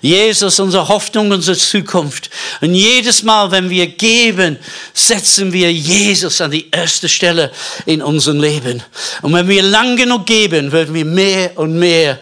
[0.00, 2.30] Jesus, unsere Hoffnung, unsere Zukunft.
[2.60, 4.58] Und jedes Mal, wenn wir geben,
[4.92, 7.50] setzen wir Jesus an die erste Stelle
[7.86, 8.82] in unserem Leben.
[9.22, 12.18] Und wenn wir lang genug geben, werden wir mehr und mehr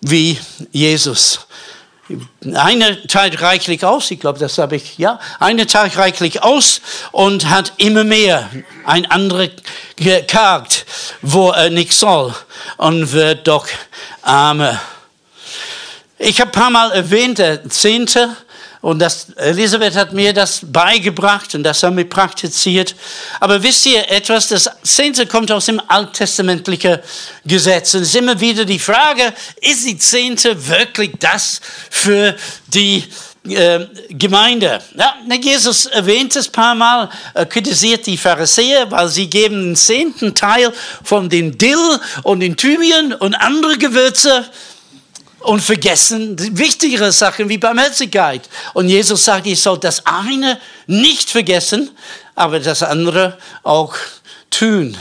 [0.00, 0.38] wie
[0.72, 1.40] Jesus.
[2.54, 5.18] Eine teilt reichlich aus, ich glaube, das habe ich, ja.
[5.40, 8.48] Eine teilt reichlich aus und hat immer mehr.
[8.84, 9.48] Ein anderer
[9.96, 10.86] gekargt,
[11.22, 12.32] wo er nicht soll
[12.76, 13.66] und wird doch
[14.22, 14.80] armer.
[16.18, 18.36] Ich habe ein paar Mal erwähnt, der Zehnte
[18.80, 22.94] und das, Elisabeth hat mir das beigebracht und das haben wir praktiziert.
[23.40, 26.98] Aber wisst ihr etwas, das Zehnte kommt aus dem alttestamentlichen
[27.44, 27.94] Gesetz.
[27.94, 31.60] Und es ist immer wieder die Frage, ist die Zehnte wirklich das
[31.90, 32.36] für
[32.68, 33.04] die
[33.48, 34.80] äh, Gemeinde.
[34.96, 39.76] Ja, Jesus erwähnt es ein paar Mal, er kritisiert die Pharisäer, weil sie geben den
[39.76, 40.72] zehnten Teil
[41.04, 44.44] von den Dill und den Thymian und andere Gewürze
[45.46, 48.48] und vergessen wichtigere Sachen wie Barmherzigkeit.
[48.74, 51.90] Und Jesus sagt, ich soll das eine nicht vergessen,
[52.34, 53.94] aber das andere auch
[54.50, 54.96] tun.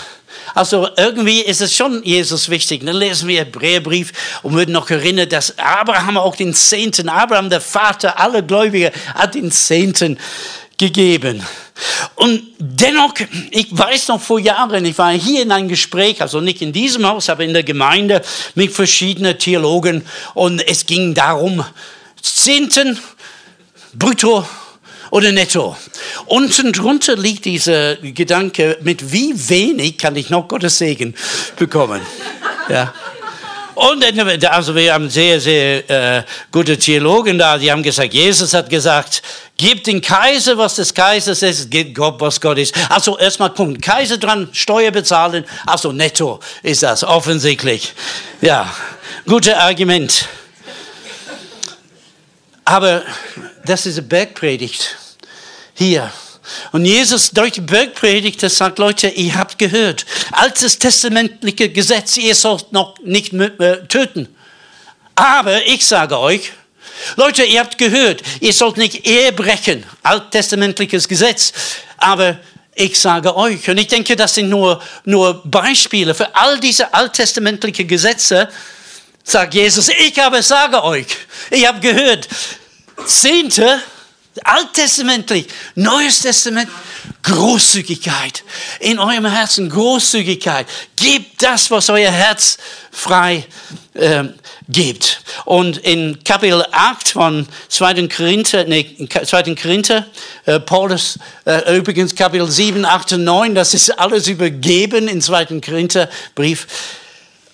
[0.53, 2.85] Also irgendwie ist es schon Jesus wichtig.
[2.85, 7.61] Dann lesen wir Hebräerbrief und würden noch erinnern, dass Abraham auch den Zehnten, Abraham, der
[7.61, 10.19] Vater aller Gläubiger, hat den Zehnten
[10.77, 11.45] gegeben.
[12.15, 13.13] Und dennoch,
[13.51, 17.05] ich weiß noch vor Jahren, ich war hier in einem Gespräch, also nicht in diesem
[17.05, 18.21] Haus, aber in der Gemeinde
[18.55, 21.63] mit verschiedenen Theologen und es ging darum,
[22.21, 22.97] Zehnten,
[23.93, 24.47] brutto
[25.11, 25.75] oder netto.
[26.25, 31.15] Unten drunter liegt dieser Gedanke, mit wie wenig kann ich noch Gottes Segen
[31.57, 32.01] bekommen.
[32.69, 32.93] Ja.
[33.75, 34.05] Und
[34.49, 39.21] also wir haben sehr, sehr äh, gute Theologen da, die haben gesagt, Jesus hat gesagt,
[39.57, 42.73] gib den Kaiser, was des Kaisers ist, gib Gott, was Gott ist.
[42.89, 47.93] Also erstmal kommt Kaiser dran, Steuer bezahlen, also netto ist das offensichtlich.
[48.41, 48.73] Ja,
[49.27, 50.29] gutes Argument.
[52.63, 53.03] Aber
[53.65, 54.95] das ist eine Bergpredigt
[55.73, 56.11] hier.
[56.71, 62.71] Und Jesus durch die Bergpredigt sagt, Leute, ihr habt gehört, altes testamentliche Gesetz, ihr sollt
[62.71, 64.27] noch nicht äh, töten.
[65.15, 66.51] Aber ich sage euch,
[67.15, 71.53] Leute, ihr habt gehört, ihr sollt nicht Ehe brechen, alttestamentliches Gesetz.
[71.97, 72.37] Aber
[72.73, 77.87] ich sage euch, und ich denke, das sind nur, nur Beispiele für all diese alttestamentlichen
[77.87, 78.49] Gesetze,
[79.23, 81.07] sagt Jesus, ich aber sage euch,
[81.49, 82.27] ich habe gehört,
[83.05, 83.81] Zehnte,
[84.43, 86.69] Alttestamentlich, Neues Testament,
[87.23, 88.43] Großzügigkeit.
[88.79, 90.67] In eurem Herzen Großzügigkeit.
[90.95, 92.57] Gebt das, was euer Herz
[92.91, 93.45] frei
[93.93, 94.25] äh,
[94.67, 95.21] gibt.
[95.45, 98.07] Und in Kapitel 8 von 2.
[98.07, 99.55] Korinther, nee, 2.
[99.55, 100.05] Korinther,
[100.45, 105.61] äh, Paulus, äh, übrigens Kapitel 7, 8 und 9, das ist alles übergeben in 2.
[105.61, 106.67] Korinther Brief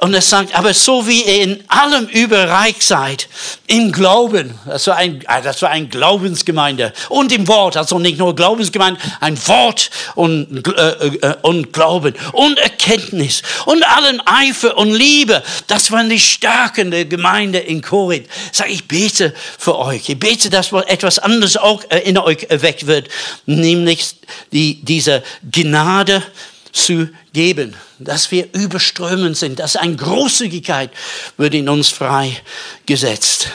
[0.02, 3.28] und er sagt, aber so wie ihr in allem überreich seid,
[3.68, 8.18] im Glauben, das war, ein, ah, das war ein Glaubensgemeinde und im Wort, also nicht
[8.18, 14.92] nur Glaubensgemeinde, ein Wort und, äh, äh, und Glauben und Erkenntnis und allen Eifer und
[14.92, 15.44] Liebe.
[15.68, 18.28] Das waren die Stärken der Gemeinde in Korinth.
[18.52, 20.10] Sag ich bete für euch.
[20.10, 23.08] Ich bete, dass etwas anderes auch in euch erweckt wird,
[23.46, 24.16] nämlich
[24.52, 26.24] die, diese Gnade
[26.72, 30.92] zu geben, dass wir überströmend sind, dass eine Großzügigkeit
[31.38, 33.50] wird in uns freigesetzt.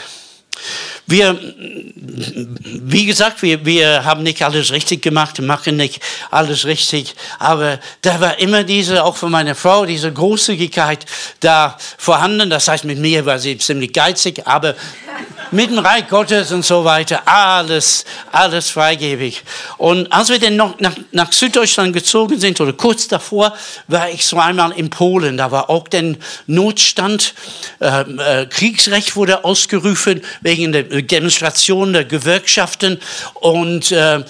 [1.07, 1.39] Wir,
[2.65, 8.19] wie gesagt, wir, wir haben nicht alles richtig gemacht, machen nicht alles richtig, aber da
[8.19, 11.05] war immer diese, auch von meiner Frau, diese Großzügigkeit
[11.39, 12.49] da vorhanden.
[12.49, 14.75] Das heißt, mit mir war sie ziemlich geizig, aber
[15.51, 19.43] mit dem Reich Gottes und so weiter, alles, alles freigebig.
[19.77, 23.53] Und als wir dann noch nach, nach Süddeutschland gezogen sind, oder kurz davor,
[23.87, 25.37] war ich so einmal in Polen.
[25.37, 26.15] Da war auch der
[26.47, 27.33] Notstand,
[27.79, 32.99] äh, äh, Kriegsrecht wurde ausgerufen wegen der Demonstration der Gewerkschaften
[33.35, 34.23] und äh,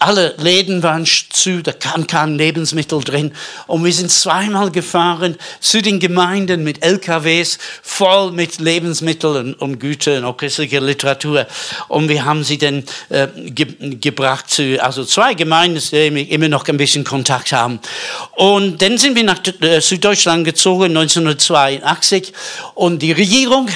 [0.00, 3.32] alle Läden waren zu, da kam kein Lebensmittel drin.
[3.68, 10.24] Und wir sind zweimal gefahren zu den Gemeinden mit LKWs voll mit Lebensmitteln und Gütern
[10.24, 11.46] und christlicher Literatur.
[11.86, 13.66] Und wir haben sie dann äh, ge
[14.00, 17.78] gebracht zu, also zwei Gemeinden, die immer noch ein bisschen Kontakt haben.
[18.32, 22.32] Und dann sind wir nach äh, Süddeutschland gezogen, 1982.
[22.74, 23.68] Und die Regierung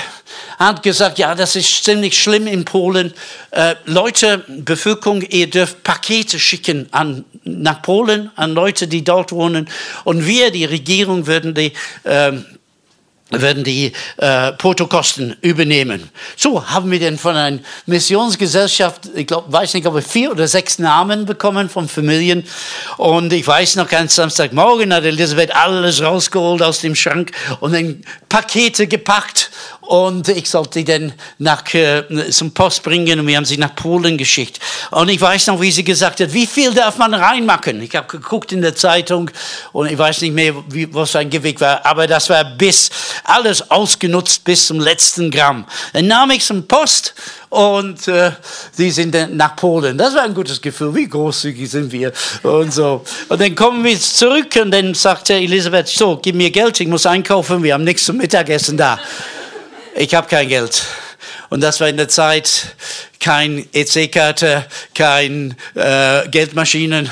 [0.59, 3.13] hat gesagt, ja, das ist ziemlich schlimm in Polen.
[3.51, 9.69] Äh, Leute, Bevölkerung, ihr dürft Pakete schicken an, nach Polen, an Leute, die dort wohnen.
[10.05, 11.73] Und wir, die Regierung, würden die
[12.05, 12.33] äh,
[13.31, 16.09] werden die äh, Portokosten übernehmen.
[16.37, 20.49] So haben wir dann von einer Missionsgesellschaft, ich glaube, weiß nicht, ob wir vier oder
[20.49, 22.45] sechs Namen bekommen von Familien.
[22.97, 28.03] Und ich weiß noch, ganz Samstagmorgen hat Elisabeth alles rausgeholt aus dem Schrank und dann
[28.29, 29.51] Pakete gepackt
[29.89, 34.19] und ich sollte dann nach, äh, zum Post bringen und wir haben sie nach Polen
[34.19, 34.61] geschickt.
[34.91, 37.81] Und ich weiß noch, wie sie gesagt hat, wie viel darf man reinmachen?
[37.81, 39.31] Ich habe geguckt in der Zeitung
[39.73, 42.91] und ich weiß nicht mehr, wie, was ein Gewicht war, aber das war bis,
[43.25, 45.65] alles ausgenutzt bis zum letzten Gramm.
[45.95, 47.15] Dann nahm ich zum Post
[47.49, 48.33] und äh,
[48.73, 49.97] sind dann nach Polen.
[49.97, 53.03] Das war ein gutes Gefühl, wie großzügig sind wir und so.
[53.31, 57.07] Und dann kommen wir zurück und dann sagte Elisabeth, so, gib mir Geld, ich muss
[57.07, 59.01] einkaufen, wir haben nichts zum Mittagessen da
[59.99, 60.83] ich habe kein Geld.
[61.51, 62.75] Und das war in der Zeit
[63.21, 67.11] kein EC-Karte, kein äh, Geldmaschinen.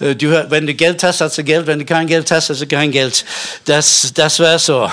[0.00, 1.66] Äh, du, wenn du Geld hast, hast du Geld.
[1.66, 3.24] Wenn du kein Geld hast, hast du kein Geld.
[3.64, 4.90] Das, das war so.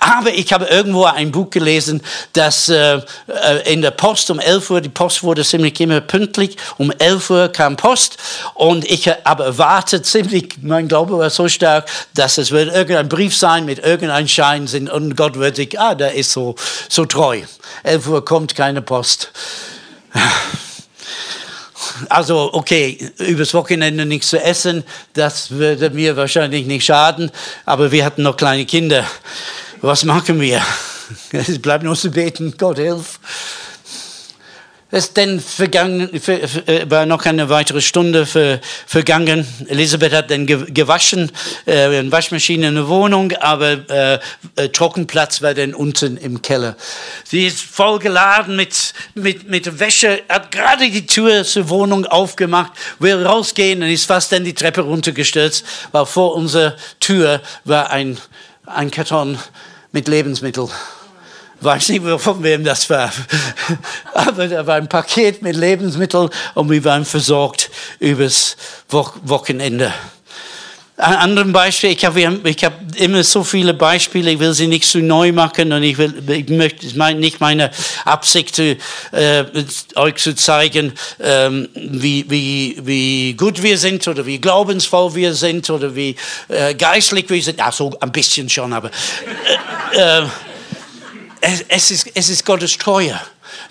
[0.00, 4.70] Aber ich habe irgendwo ein Buch gelesen, dass äh, äh in der Post um 11
[4.70, 8.16] Uhr, die Post wurde ziemlich immer pünktlich, um 11 Uhr kam Post
[8.54, 13.36] und ich habe erwartet, ziemlich, mein Glaube war so stark, dass es wird irgendein Brief
[13.36, 16.54] sein mit irgendeinem Schein und Gott wird sich, ah, der ist so,
[16.88, 17.42] so treu.
[17.82, 19.30] 11 Uhr kommt keine Post.
[22.08, 24.84] Also, okay, übers Wochenende nichts zu essen,
[25.14, 27.30] das würde mir wahrscheinlich nicht schaden,
[27.64, 29.04] aber wir hatten noch kleine Kinder
[29.80, 30.62] was machen wir?
[31.30, 33.20] Es bleibt nur zu beten, Gott hilf.
[34.88, 38.24] Es dann vergangen, äh, war noch eine weitere Stunde
[38.86, 39.44] vergangen.
[39.66, 41.32] Elisabeth hat dann gewaschen,
[41.66, 44.18] äh, eine Waschmaschine in der Wohnung, aber äh,
[44.54, 46.76] äh, Trockenplatz war dann unten im Keller.
[47.24, 52.72] Sie ist voll geladen mit, mit, mit Wäsche, hat gerade die Tür zur Wohnung aufgemacht,
[53.00, 58.18] will rausgehen und ist fast dann die Treppe runtergestürzt, weil vor unserer Tür war ein,
[58.66, 59.38] ein Karton
[59.92, 60.68] mit Lebensmitteln.
[61.60, 63.10] Weiß nicht, von wem das war.
[64.14, 68.56] Aber da war ein Paket mit Lebensmitteln und wir waren versorgt übers
[68.90, 69.92] Wochenende.
[70.98, 74.84] Ein anderes Beispiel, ich habe ich hab immer so viele Beispiele, ich will sie nicht
[74.84, 77.70] zu neu machen und ich, will, ich möchte, es ist nicht meine
[78.06, 78.76] Absicht, äh,
[79.94, 85.68] euch zu zeigen, ähm, wie, wie, wie gut wir sind oder wie glaubensvoll wir sind
[85.68, 86.16] oder wie
[86.48, 87.60] äh, geistlich wir sind.
[87.60, 88.90] Ach so, ein bisschen schon, aber
[89.92, 90.26] äh, äh
[91.42, 93.20] es, es, ist, es ist Gottes Treue.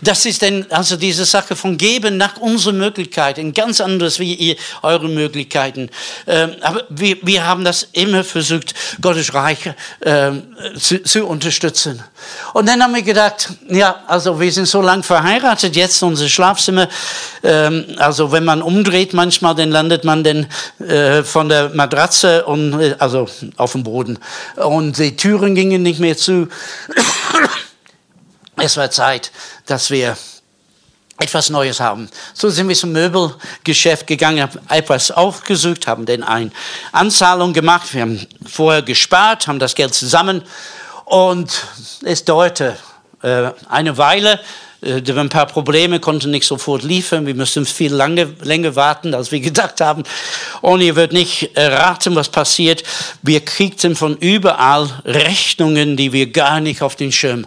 [0.01, 4.55] Das ist denn also diese Sache von geben nach unseren Möglichkeiten, ganz anders wie ihr,
[4.81, 5.89] eure Möglichkeiten.
[6.27, 9.71] Ähm, aber wir, wir haben das immer versucht, Gottes Reich
[10.03, 10.43] ähm,
[10.77, 12.03] zu, zu, unterstützen.
[12.53, 16.87] Und dann haben wir gedacht, ja, also wir sind so lang verheiratet, jetzt unser Schlafzimmer,
[17.43, 20.47] ähm, also wenn man umdreht manchmal, dann landet man dann
[20.87, 24.19] äh, von der Matratze und, äh, also auf dem Boden.
[24.55, 26.47] Und die Türen gingen nicht mehr zu.
[28.57, 29.31] Es war Zeit,
[29.65, 30.17] dass wir
[31.17, 32.09] etwas Neues haben.
[32.33, 36.51] So sind wir zum Möbelgeschäft gegangen, haben etwas aufgesucht, haben dann eine
[36.91, 37.93] Anzahlung gemacht.
[37.93, 40.43] Wir haben vorher gespart, haben das Geld zusammen
[41.05, 41.65] und
[42.03, 42.77] es dauerte
[43.69, 44.39] eine Weile,
[44.85, 47.25] äh, da waren ein paar Probleme, konnten nicht sofort liefern.
[47.25, 50.03] Wir mussten viel lange, länger warten, als wir gedacht haben.
[50.61, 52.83] Und ihr werdet nicht erraten, was passiert.
[53.21, 57.45] Wir kriegten von überall Rechnungen, die wir gar nicht auf den Schirm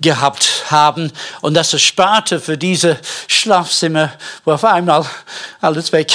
[0.00, 1.12] gehabt haben.
[1.40, 4.12] Und das ersparte für diese Schlafzimmer
[4.44, 5.04] war auf einmal
[5.60, 6.12] alles weg.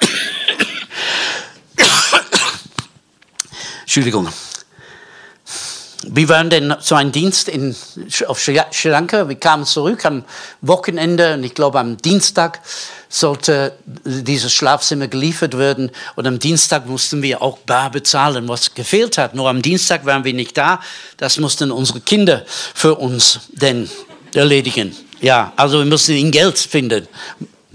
[3.82, 4.28] Entschuldigung.
[6.08, 7.74] Wir waren dann zu einem Dienst in,
[8.26, 9.28] auf Sri Lanka.
[9.28, 10.24] Wir kamen zurück am
[10.60, 12.60] Wochenende und ich glaube am Dienstag
[13.08, 19.18] sollte dieses Schlafzimmer geliefert werden und am Dienstag mussten wir auch bar bezahlen, was gefehlt
[19.18, 19.34] hat.
[19.34, 20.80] Nur am Dienstag waren wir nicht da.
[21.16, 23.88] Das mussten unsere Kinder für uns denn
[24.34, 24.96] erledigen.
[25.20, 27.06] Ja, also wir mussten in Geld finden.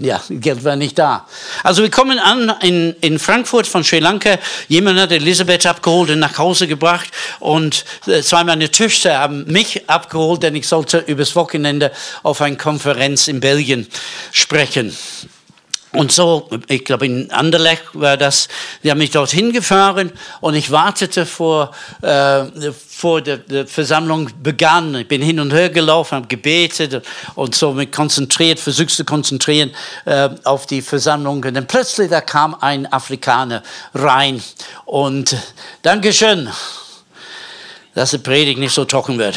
[0.02, 1.26] Ja, Geld war nicht da.
[1.62, 4.38] Also wir kommen an in, in Frankfurt von Sri Lanka.
[4.66, 7.10] Jemand hat Elisabeth abgeholt und nach Hause gebracht.
[7.38, 11.92] Und äh, zwei meiner Töchter haben mich abgeholt, denn ich sollte übers Wochenende
[12.22, 13.88] auf einer Konferenz in Belgien
[14.32, 14.96] sprechen.
[15.92, 18.48] Und so, ich glaube in Anderlecht war das,
[18.84, 21.72] die haben mich dorthin gefahren und ich wartete vor,
[22.02, 24.94] äh, vor der, der, Versammlung begann.
[24.94, 29.72] Ich bin hin und her gelaufen, habe gebetet und so mich konzentriert, versucht zu konzentrieren
[30.04, 31.42] äh, auf die Versammlung.
[31.42, 34.40] Und dann plötzlich, da kam ein Afrikaner rein
[34.84, 35.36] und
[35.82, 36.48] Dankeschön,
[37.94, 39.36] dass die Predigt nicht so trocken wird.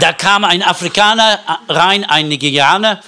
[0.00, 1.38] Da kam ein Afrikaner
[1.68, 3.00] rein, ein Nigerianer,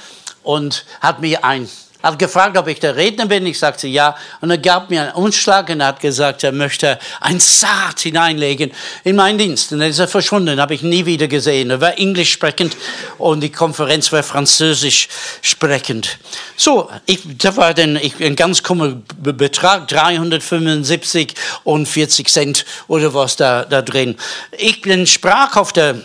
[0.42, 1.68] und hat mir ein
[2.04, 3.46] hat gefragt, ob ich der Redner bin.
[3.46, 4.14] Ich sagte ja.
[4.42, 8.72] Und er gab mir einen Umschlag und hat gesagt, er möchte ein Saat hineinlegen
[9.04, 9.72] in meinen Dienst.
[9.72, 11.70] Und dann ist er verschwunden, habe ich nie wieder gesehen.
[11.70, 12.76] Er war englisch sprechend
[13.16, 15.08] und die Konferenz war französisch
[15.40, 16.18] sprechend.
[16.58, 21.32] So, ich, da war dann ich, ein ganz krummer Betrag, 375
[21.64, 24.16] und 40 Cent oder was da, da drin.
[24.58, 26.02] Ich bin sprach auf der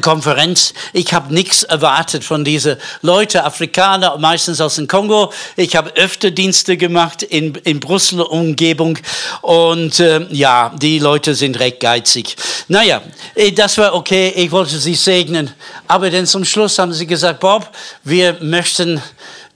[0.00, 0.74] Konferenz.
[0.92, 5.32] Ich habe nichts erwartet von diesen Leuten, Afrikaner, meistens aus dem Kongo.
[5.54, 8.98] Ich habe öfter Dienste gemacht in, in Brüssel Umgebung
[9.42, 12.36] und äh, ja, die Leute sind recht geizig.
[12.66, 13.00] Naja,
[13.36, 15.52] äh, das war okay, ich wollte sie segnen,
[15.86, 17.70] aber dann zum Schluss haben sie gesagt, Bob,
[18.02, 19.00] wir möchten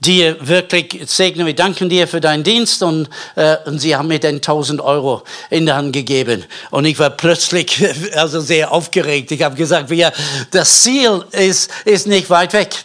[0.01, 1.45] dir wirklich segnen.
[1.45, 5.23] Wir danken dir für deinen Dienst und, äh, und sie haben mir dann 1000 Euro
[5.49, 6.43] in der Hand gegeben.
[6.71, 7.83] Und ich war plötzlich
[8.15, 9.31] also sehr aufgeregt.
[9.31, 10.11] Ich habe gesagt, wir,
[10.49, 12.75] das Ziel ist, ist nicht weit weg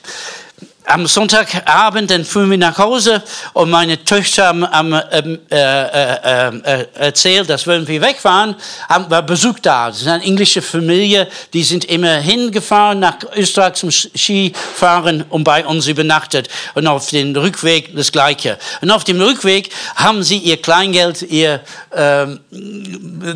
[0.87, 3.23] am Sonntagabend, dann fuhren wir nach Hause
[3.53, 8.55] und meine Töchter haben, haben ähm, äh, äh, äh, erzählt, dass wenn wir wegfahren,
[8.89, 9.89] haben wir Besuch da.
[9.89, 15.67] Das ist eine englische Familie, die sind immer hingefahren nach Österreich zum Skifahren und bei
[15.67, 16.49] uns übernachtet.
[16.75, 18.57] Und auf dem Rückweg das Gleiche.
[18.81, 21.61] Und auf dem Rückweg haben sie ihr Kleingeld, ihr,
[21.95, 22.41] ähm,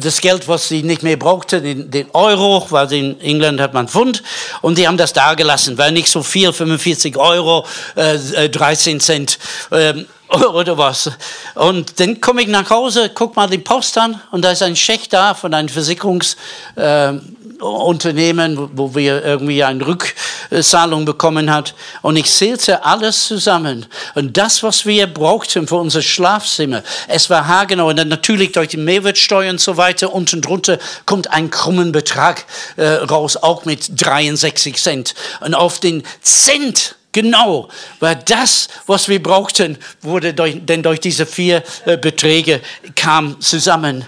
[0.00, 3.88] das Geld, was sie nicht mehr brauchten, den, den Euro, weil in England hat man
[3.88, 4.22] Pfund,
[4.62, 7.66] und die haben das da gelassen, weil nicht so viel, 45 Euro Euro,
[7.96, 9.38] äh, 13 äh, Cent
[9.72, 10.06] ähm,
[10.54, 11.10] oder was.
[11.54, 14.76] Und dann komme ich nach Hause, guck mal die Post an und da ist ein
[14.76, 21.74] Scheck da von einem Versicherungsunternehmen, äh, wo wir irgendwie eine Rückzahlung bekommen hat.
[22.02, 23.86] Und ich zählte alles zusammen.
[24.14, 27.88] Und das, was wir brauchten für unser Schlafzimmer, es war haargenau.
[27.88, 32.44] Und dann natürlich durch die Mehrwertsteuer und so weiter, unten drunter kommt ein krummen Betrag
[32.76, 35.16] äh, raus, auch mit 63 Cent.
[35.40, 41.26] Und auf den Cent Genau, weil das, was wir brauchten, wurde durch, denn durch diese
[41.26, 42.60] vier äh, Beträge
[42.94, 44.06] kam zusammen.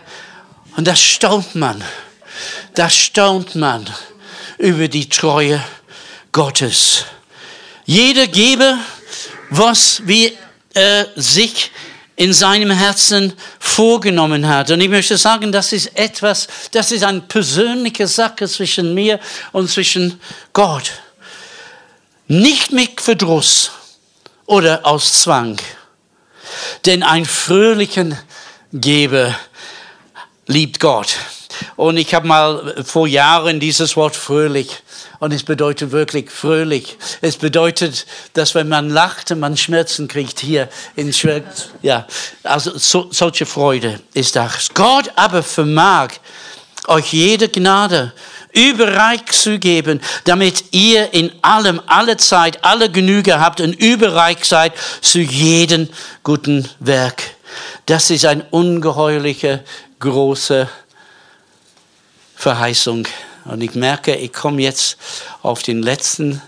[0.77, 1.83] Und da staunt man,
[2.75, 3.89] da staunt man
[4.59, 5.63] über die Treue
[6.31, 7.05] Gottes.
[7.85, 8.79] Jeder gebe,
[9.51, 10.31] was wir
[10.75, 11.73] äh, sich
[12.15, 14.71] in seinem Herzen vorgenommen hat.
[14.71, 19.19] Und ich möchte sagen, das ist etwas, das ist eine persönliche Sache zwischen mir
[19.51, 20.21] und zwischen
[20.53, 20.93] Gott.
[22.29, 23.73] Nicht mit Verdruss
[24.47, 25.57] oder aus Zwang,
[26.87, 28.17] denn ein fröhlichen
[28.73, 29.35] Geber
[30.47, 31.17] liebt Gott.
[31.77, 34.83] Und ich habe mal vor Jahren dieses Wort fröhlich
[35.19, 36.97] und es bedeutet wirklich fröhlich.
[37.21, 42.07] Es bedeutet, dass wenn man lacht man Schmerzen kriegt hier in Schmerz, ja,
[42.43, 44.71] also so, solche Freude ist das.
[44.75, 46.11] Gott aber vermag
[46.89, 48.13] euch jede Gnade
[48.53, 54.73] überreich zu geben, damit ihr in allem, alle Zeit, alle Genüge habt und überreich seid
[55.01, 55.89] zu jedem
[56.23, 57.23] guten Werk.
[57.87, 59.65] Das ist eine ungeheuerliche,
[59.99, 60.69] große
[62.37, 63.07] Verheißung.
[63.45, 64.97] Und ich merke, ich komme jetzt
[65.43, 66.41] auf den letzten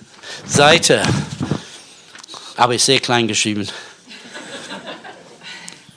[0.46, 1.02] Seite,
[2.56, 3.68] aber ist sehr klein geschrieben.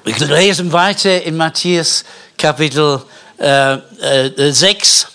[0.03, 2.05] Wir lesen weiter in Matthäus
[2.37, 3.01] Kapitel
[3.39, 5.07] äh, äh, 6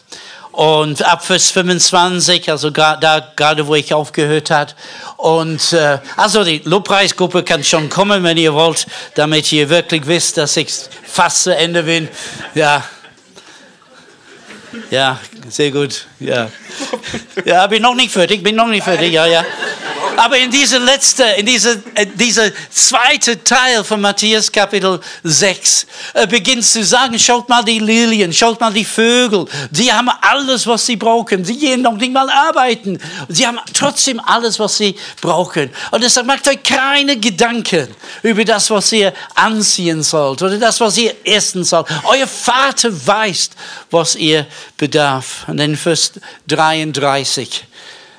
[0.52, 4.76] und ab Vers 25, also da gerade wo ich aufgehört hat.
[5.16, 10.36] Und äh, also die Lobpreisgruppe kann schon kommen, wenn ihr wollt, damit ihr wirklich wisst,
[10.36, 10.68] dass ich
[11.04, 12.08] fast zu Ende bin.
[12.54, 12.84] Ja.
[14.90, 16.06] Ja, sehr gut.
[16.20, 16.50] Ja.
[17.44, 19.12] Ja, bin noch nicht fertig, bin noch nicht fertig.
[19.12, 19.44] Ja, ja.
[20.16, 26.26] Aber in diese letzte, in diese, äh, diese zweite Teil von Matthäus Kapitel 6 äh,
[26.26, 30.86] beginnt zu sagen, schaut mal die Lilien, schaut mal die Vögel, sie haben alles, was
[30.86, 31.44] sie brauchen.
[31.44, 32.98] Sie gehen noch nicht mal arbeiten.
[33.28, 35.70] Sie haben trotzdem alles, was sie brauchen.
[35.90, 37.88] Und deshalb macht euch keine Gedanken
[38.22, 41.86] über das, was ihr anziehen sollt oder das, was ihr essen sollt.
[42.04, 43.50] Euer Vater weiß,
[43.90, 44.46] was ihr
[44.76, 45.44] bedarf.
[45.48, 46.12] Und dann Vers
[46.48, 47.66] 33.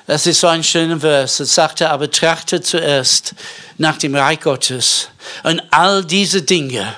[0.06, 1.40] Das ist so ein schöner Vers.
[1.40, 3.34] Es sagt er, aber trachte zuerst
[3.78, 5.08] nach dem Reich Gottes
[5.44, 6.94] und all diese Dinge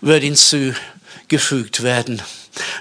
[0.00, 2.22] werden zugefügt werden.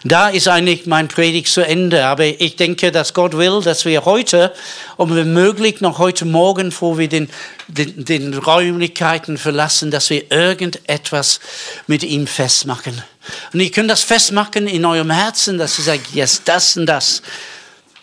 [0.03, 2.05] Da ist eigentlich mein Predigt zu Ende.
[2.05, 4.53] Aber ich denke, dass Gott will, dass wir heute,
[4.97, 7.29] und wenn möglich noch heute Morgen, bevor wir den,
[7.67, 11.39] den, den Räumlichkeiten verlassen, dass wir irgendetwas
[11.87, 13.01] mit ihm festmachen.
[13.51, 17.21] Und ihr könnt das festmachen in eurem Herzen, dass ihr sagt, yes, das und das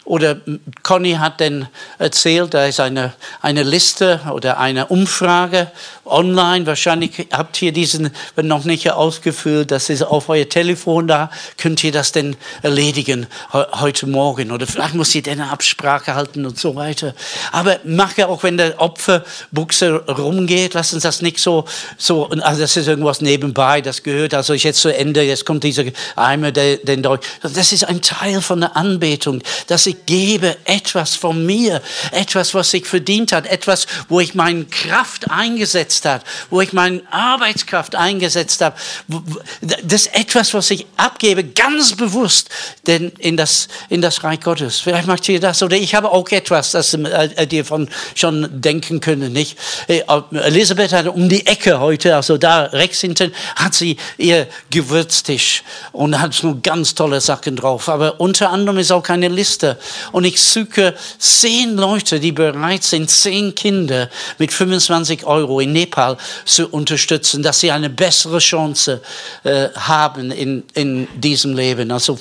[0.04, 0.36] oder
[0.82, 5.70] Conny hat dann erzählt, da ist eine, eine Liste oder eine Umfrage
[6.04, 6.66] online.
[6.66, 9.70] Wahrscheinlich habt ihr diesen noch nicht ausgefüllt.
[9.70, 11.30] Das ist auf euer Telefon da.
[11.56, 14.50] Könnt ihr das denn erledigen heute Morgen?
[14.50, 17.14] Oder vielleicht muss ihr eine Absprache halten und so weiter.
[17.52, 21.64] Aber mache auch, wenn der Opferbuchse rumgeht, lass uns das nicht so,
[21.96, 25.84] so, also das ist irgendwas nebenbei, das gehört also jetzt zu Ende, jetzt kommt dieser
[26.16, 27.28] Eimer, den Deutsch.
[27.42, 32.72] Das ist ein Teil von der Anbetung, dass ich gebe etwas von mir, etwas, was
[32.74, 38.60] ich verdient hat, etwas, wo ich meine Kraft eingesetzt habe, wo ich meine Arbeitskraft eingesetzt
[38.60, 38.76] habe.
[39.60, 42.48] Das ist etwas, was ich abgebe, ganz bewusst
[42.86, 44.80] denn in, das, in das Reich Gottes.
[44.80, 45.62] Vielleicht macht ihr das.
[45.62, 49.32] Oder ich habe auch etwas, das äh, dir von schon denken können.
[49.32, 49.58] Nicht?
[49.88, 55.62] Äh, Elisabeth hat um die Ecke heute, also da rechts hinten, hat sie ihr Gewürztisch
[55.92, 57.88] und hat nur ganz tolle Sachen drauf.
[57.88, 59.78] Aber unter anderem ist auch keine Liste
[60.12, 66.16] und ich suche zehn Leute, die bereit sind, zehn Kinder mit 25 Euro in Nepal
[66.44, 69.02] zu unterstützen, dass sie eine bessere Chance
[69.44, 71.90] äh, haben in, in diesem Leben.
[71.90, 72.18] Also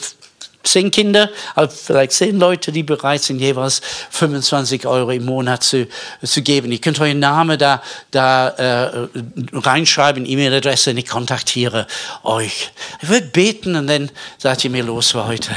[0.64, 1.30] zehn Kinder,
[1.70, 3.82] vielleicht zehn Leute, die bereit sind, jeweils
[4.12, 5.88] 25 Euro im Monat zu,
[6.24, 6.72] zu geben.
[6.72, 7.82] Ihr könnt euren Namen da,
[8.12, 9.08] da äh,
[9.54, 11.88] reinschreiben, E-Mail-Adresse, und ich kontaktiere
[12.24, 12.72] euch.
[13.02, 15.52] Ich würde beten und dann sagt ihr mir los für heute.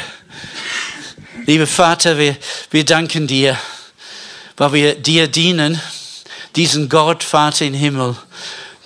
[1.46, 2.36] Lieber Vater, wir,
[2.70, 3.58] wir danken dir,
[4.56, 5.78] weil wir dir dienen,
[6.56, 8.16] diesen Gott, Vater im Himmel,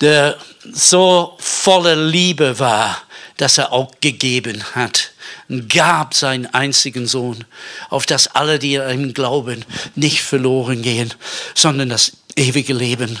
[0.01, 0.37] der
[0.69, 3.01] so voller Liebe war,
[3.37, 5.11] dass er auch gegeben hat
[5.47, 7.45] und gab seinen einzigen Sohn,
[7.89, 9.63] auf dass alle, die an ihm glauben,
[9.95, 11.13] nicht verloren gehen,
[11.55, 13.19] sondern das ewige Leben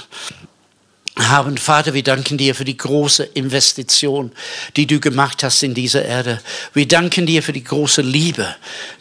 [1.19, 1.57] haben.
[1.57, 4.31] Vater, wir danken dir für die große Investition,
[4.75, 6.41] die du gemacht hast in dieser Erde.
[6.73, 8.55] Wir danken dir für die große Liebe,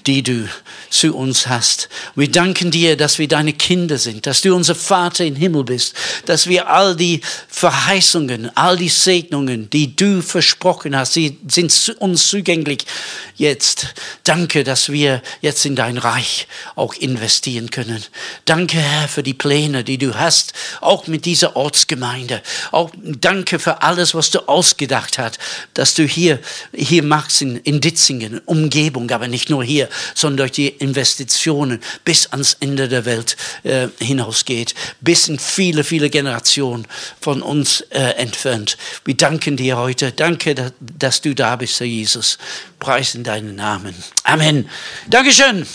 [0.07, 0.49] die du
[0.91, 1.89] zu uns hast.
[2.14, 5.95] Wir danken dir, dass wir deine Kinder sind, dass du unser Vater im Himmel bist,
[6.27, 12.29] dass wir all die Verheißungen, all die Segnungen, die du versprochen hast, sie sind uns
[12.29, 12.85] zugänglich
[13.39, 13.95] jetzt.
[14.24, 18.05] Danke, dass wir jetzt in dein Reich auch investieren können.
[18.45, 22.43] Danke, Herr, für die Pläne, die du hast, auch mit dieser Ortsgemeinde.
[22.72, 25.39] Auch danke für alles, was du ausgedacht hast,
[25.74, 26.41] dass du hier,
[26.74, 32.26] hier machst in, in Ditzingen, Umgebung, aber nicht nur hier, sondern durch die Investitionen bis
[32.26, 36.86] ans Ende der Welt äh, hinausgeht, bis in viele, viele Generationen
[37.20, 38.76] von uns äh, entfernt.
[39.05, 40.12] Wir danken dir heute.
[40.12, 42.39] Danke, dass, du da bist, Herr Jesus.
[42.78, 43.95] Preisen deinen Namen.
[44.24, 44.68] Amen.
[45.07, 45.66] Dankeschön.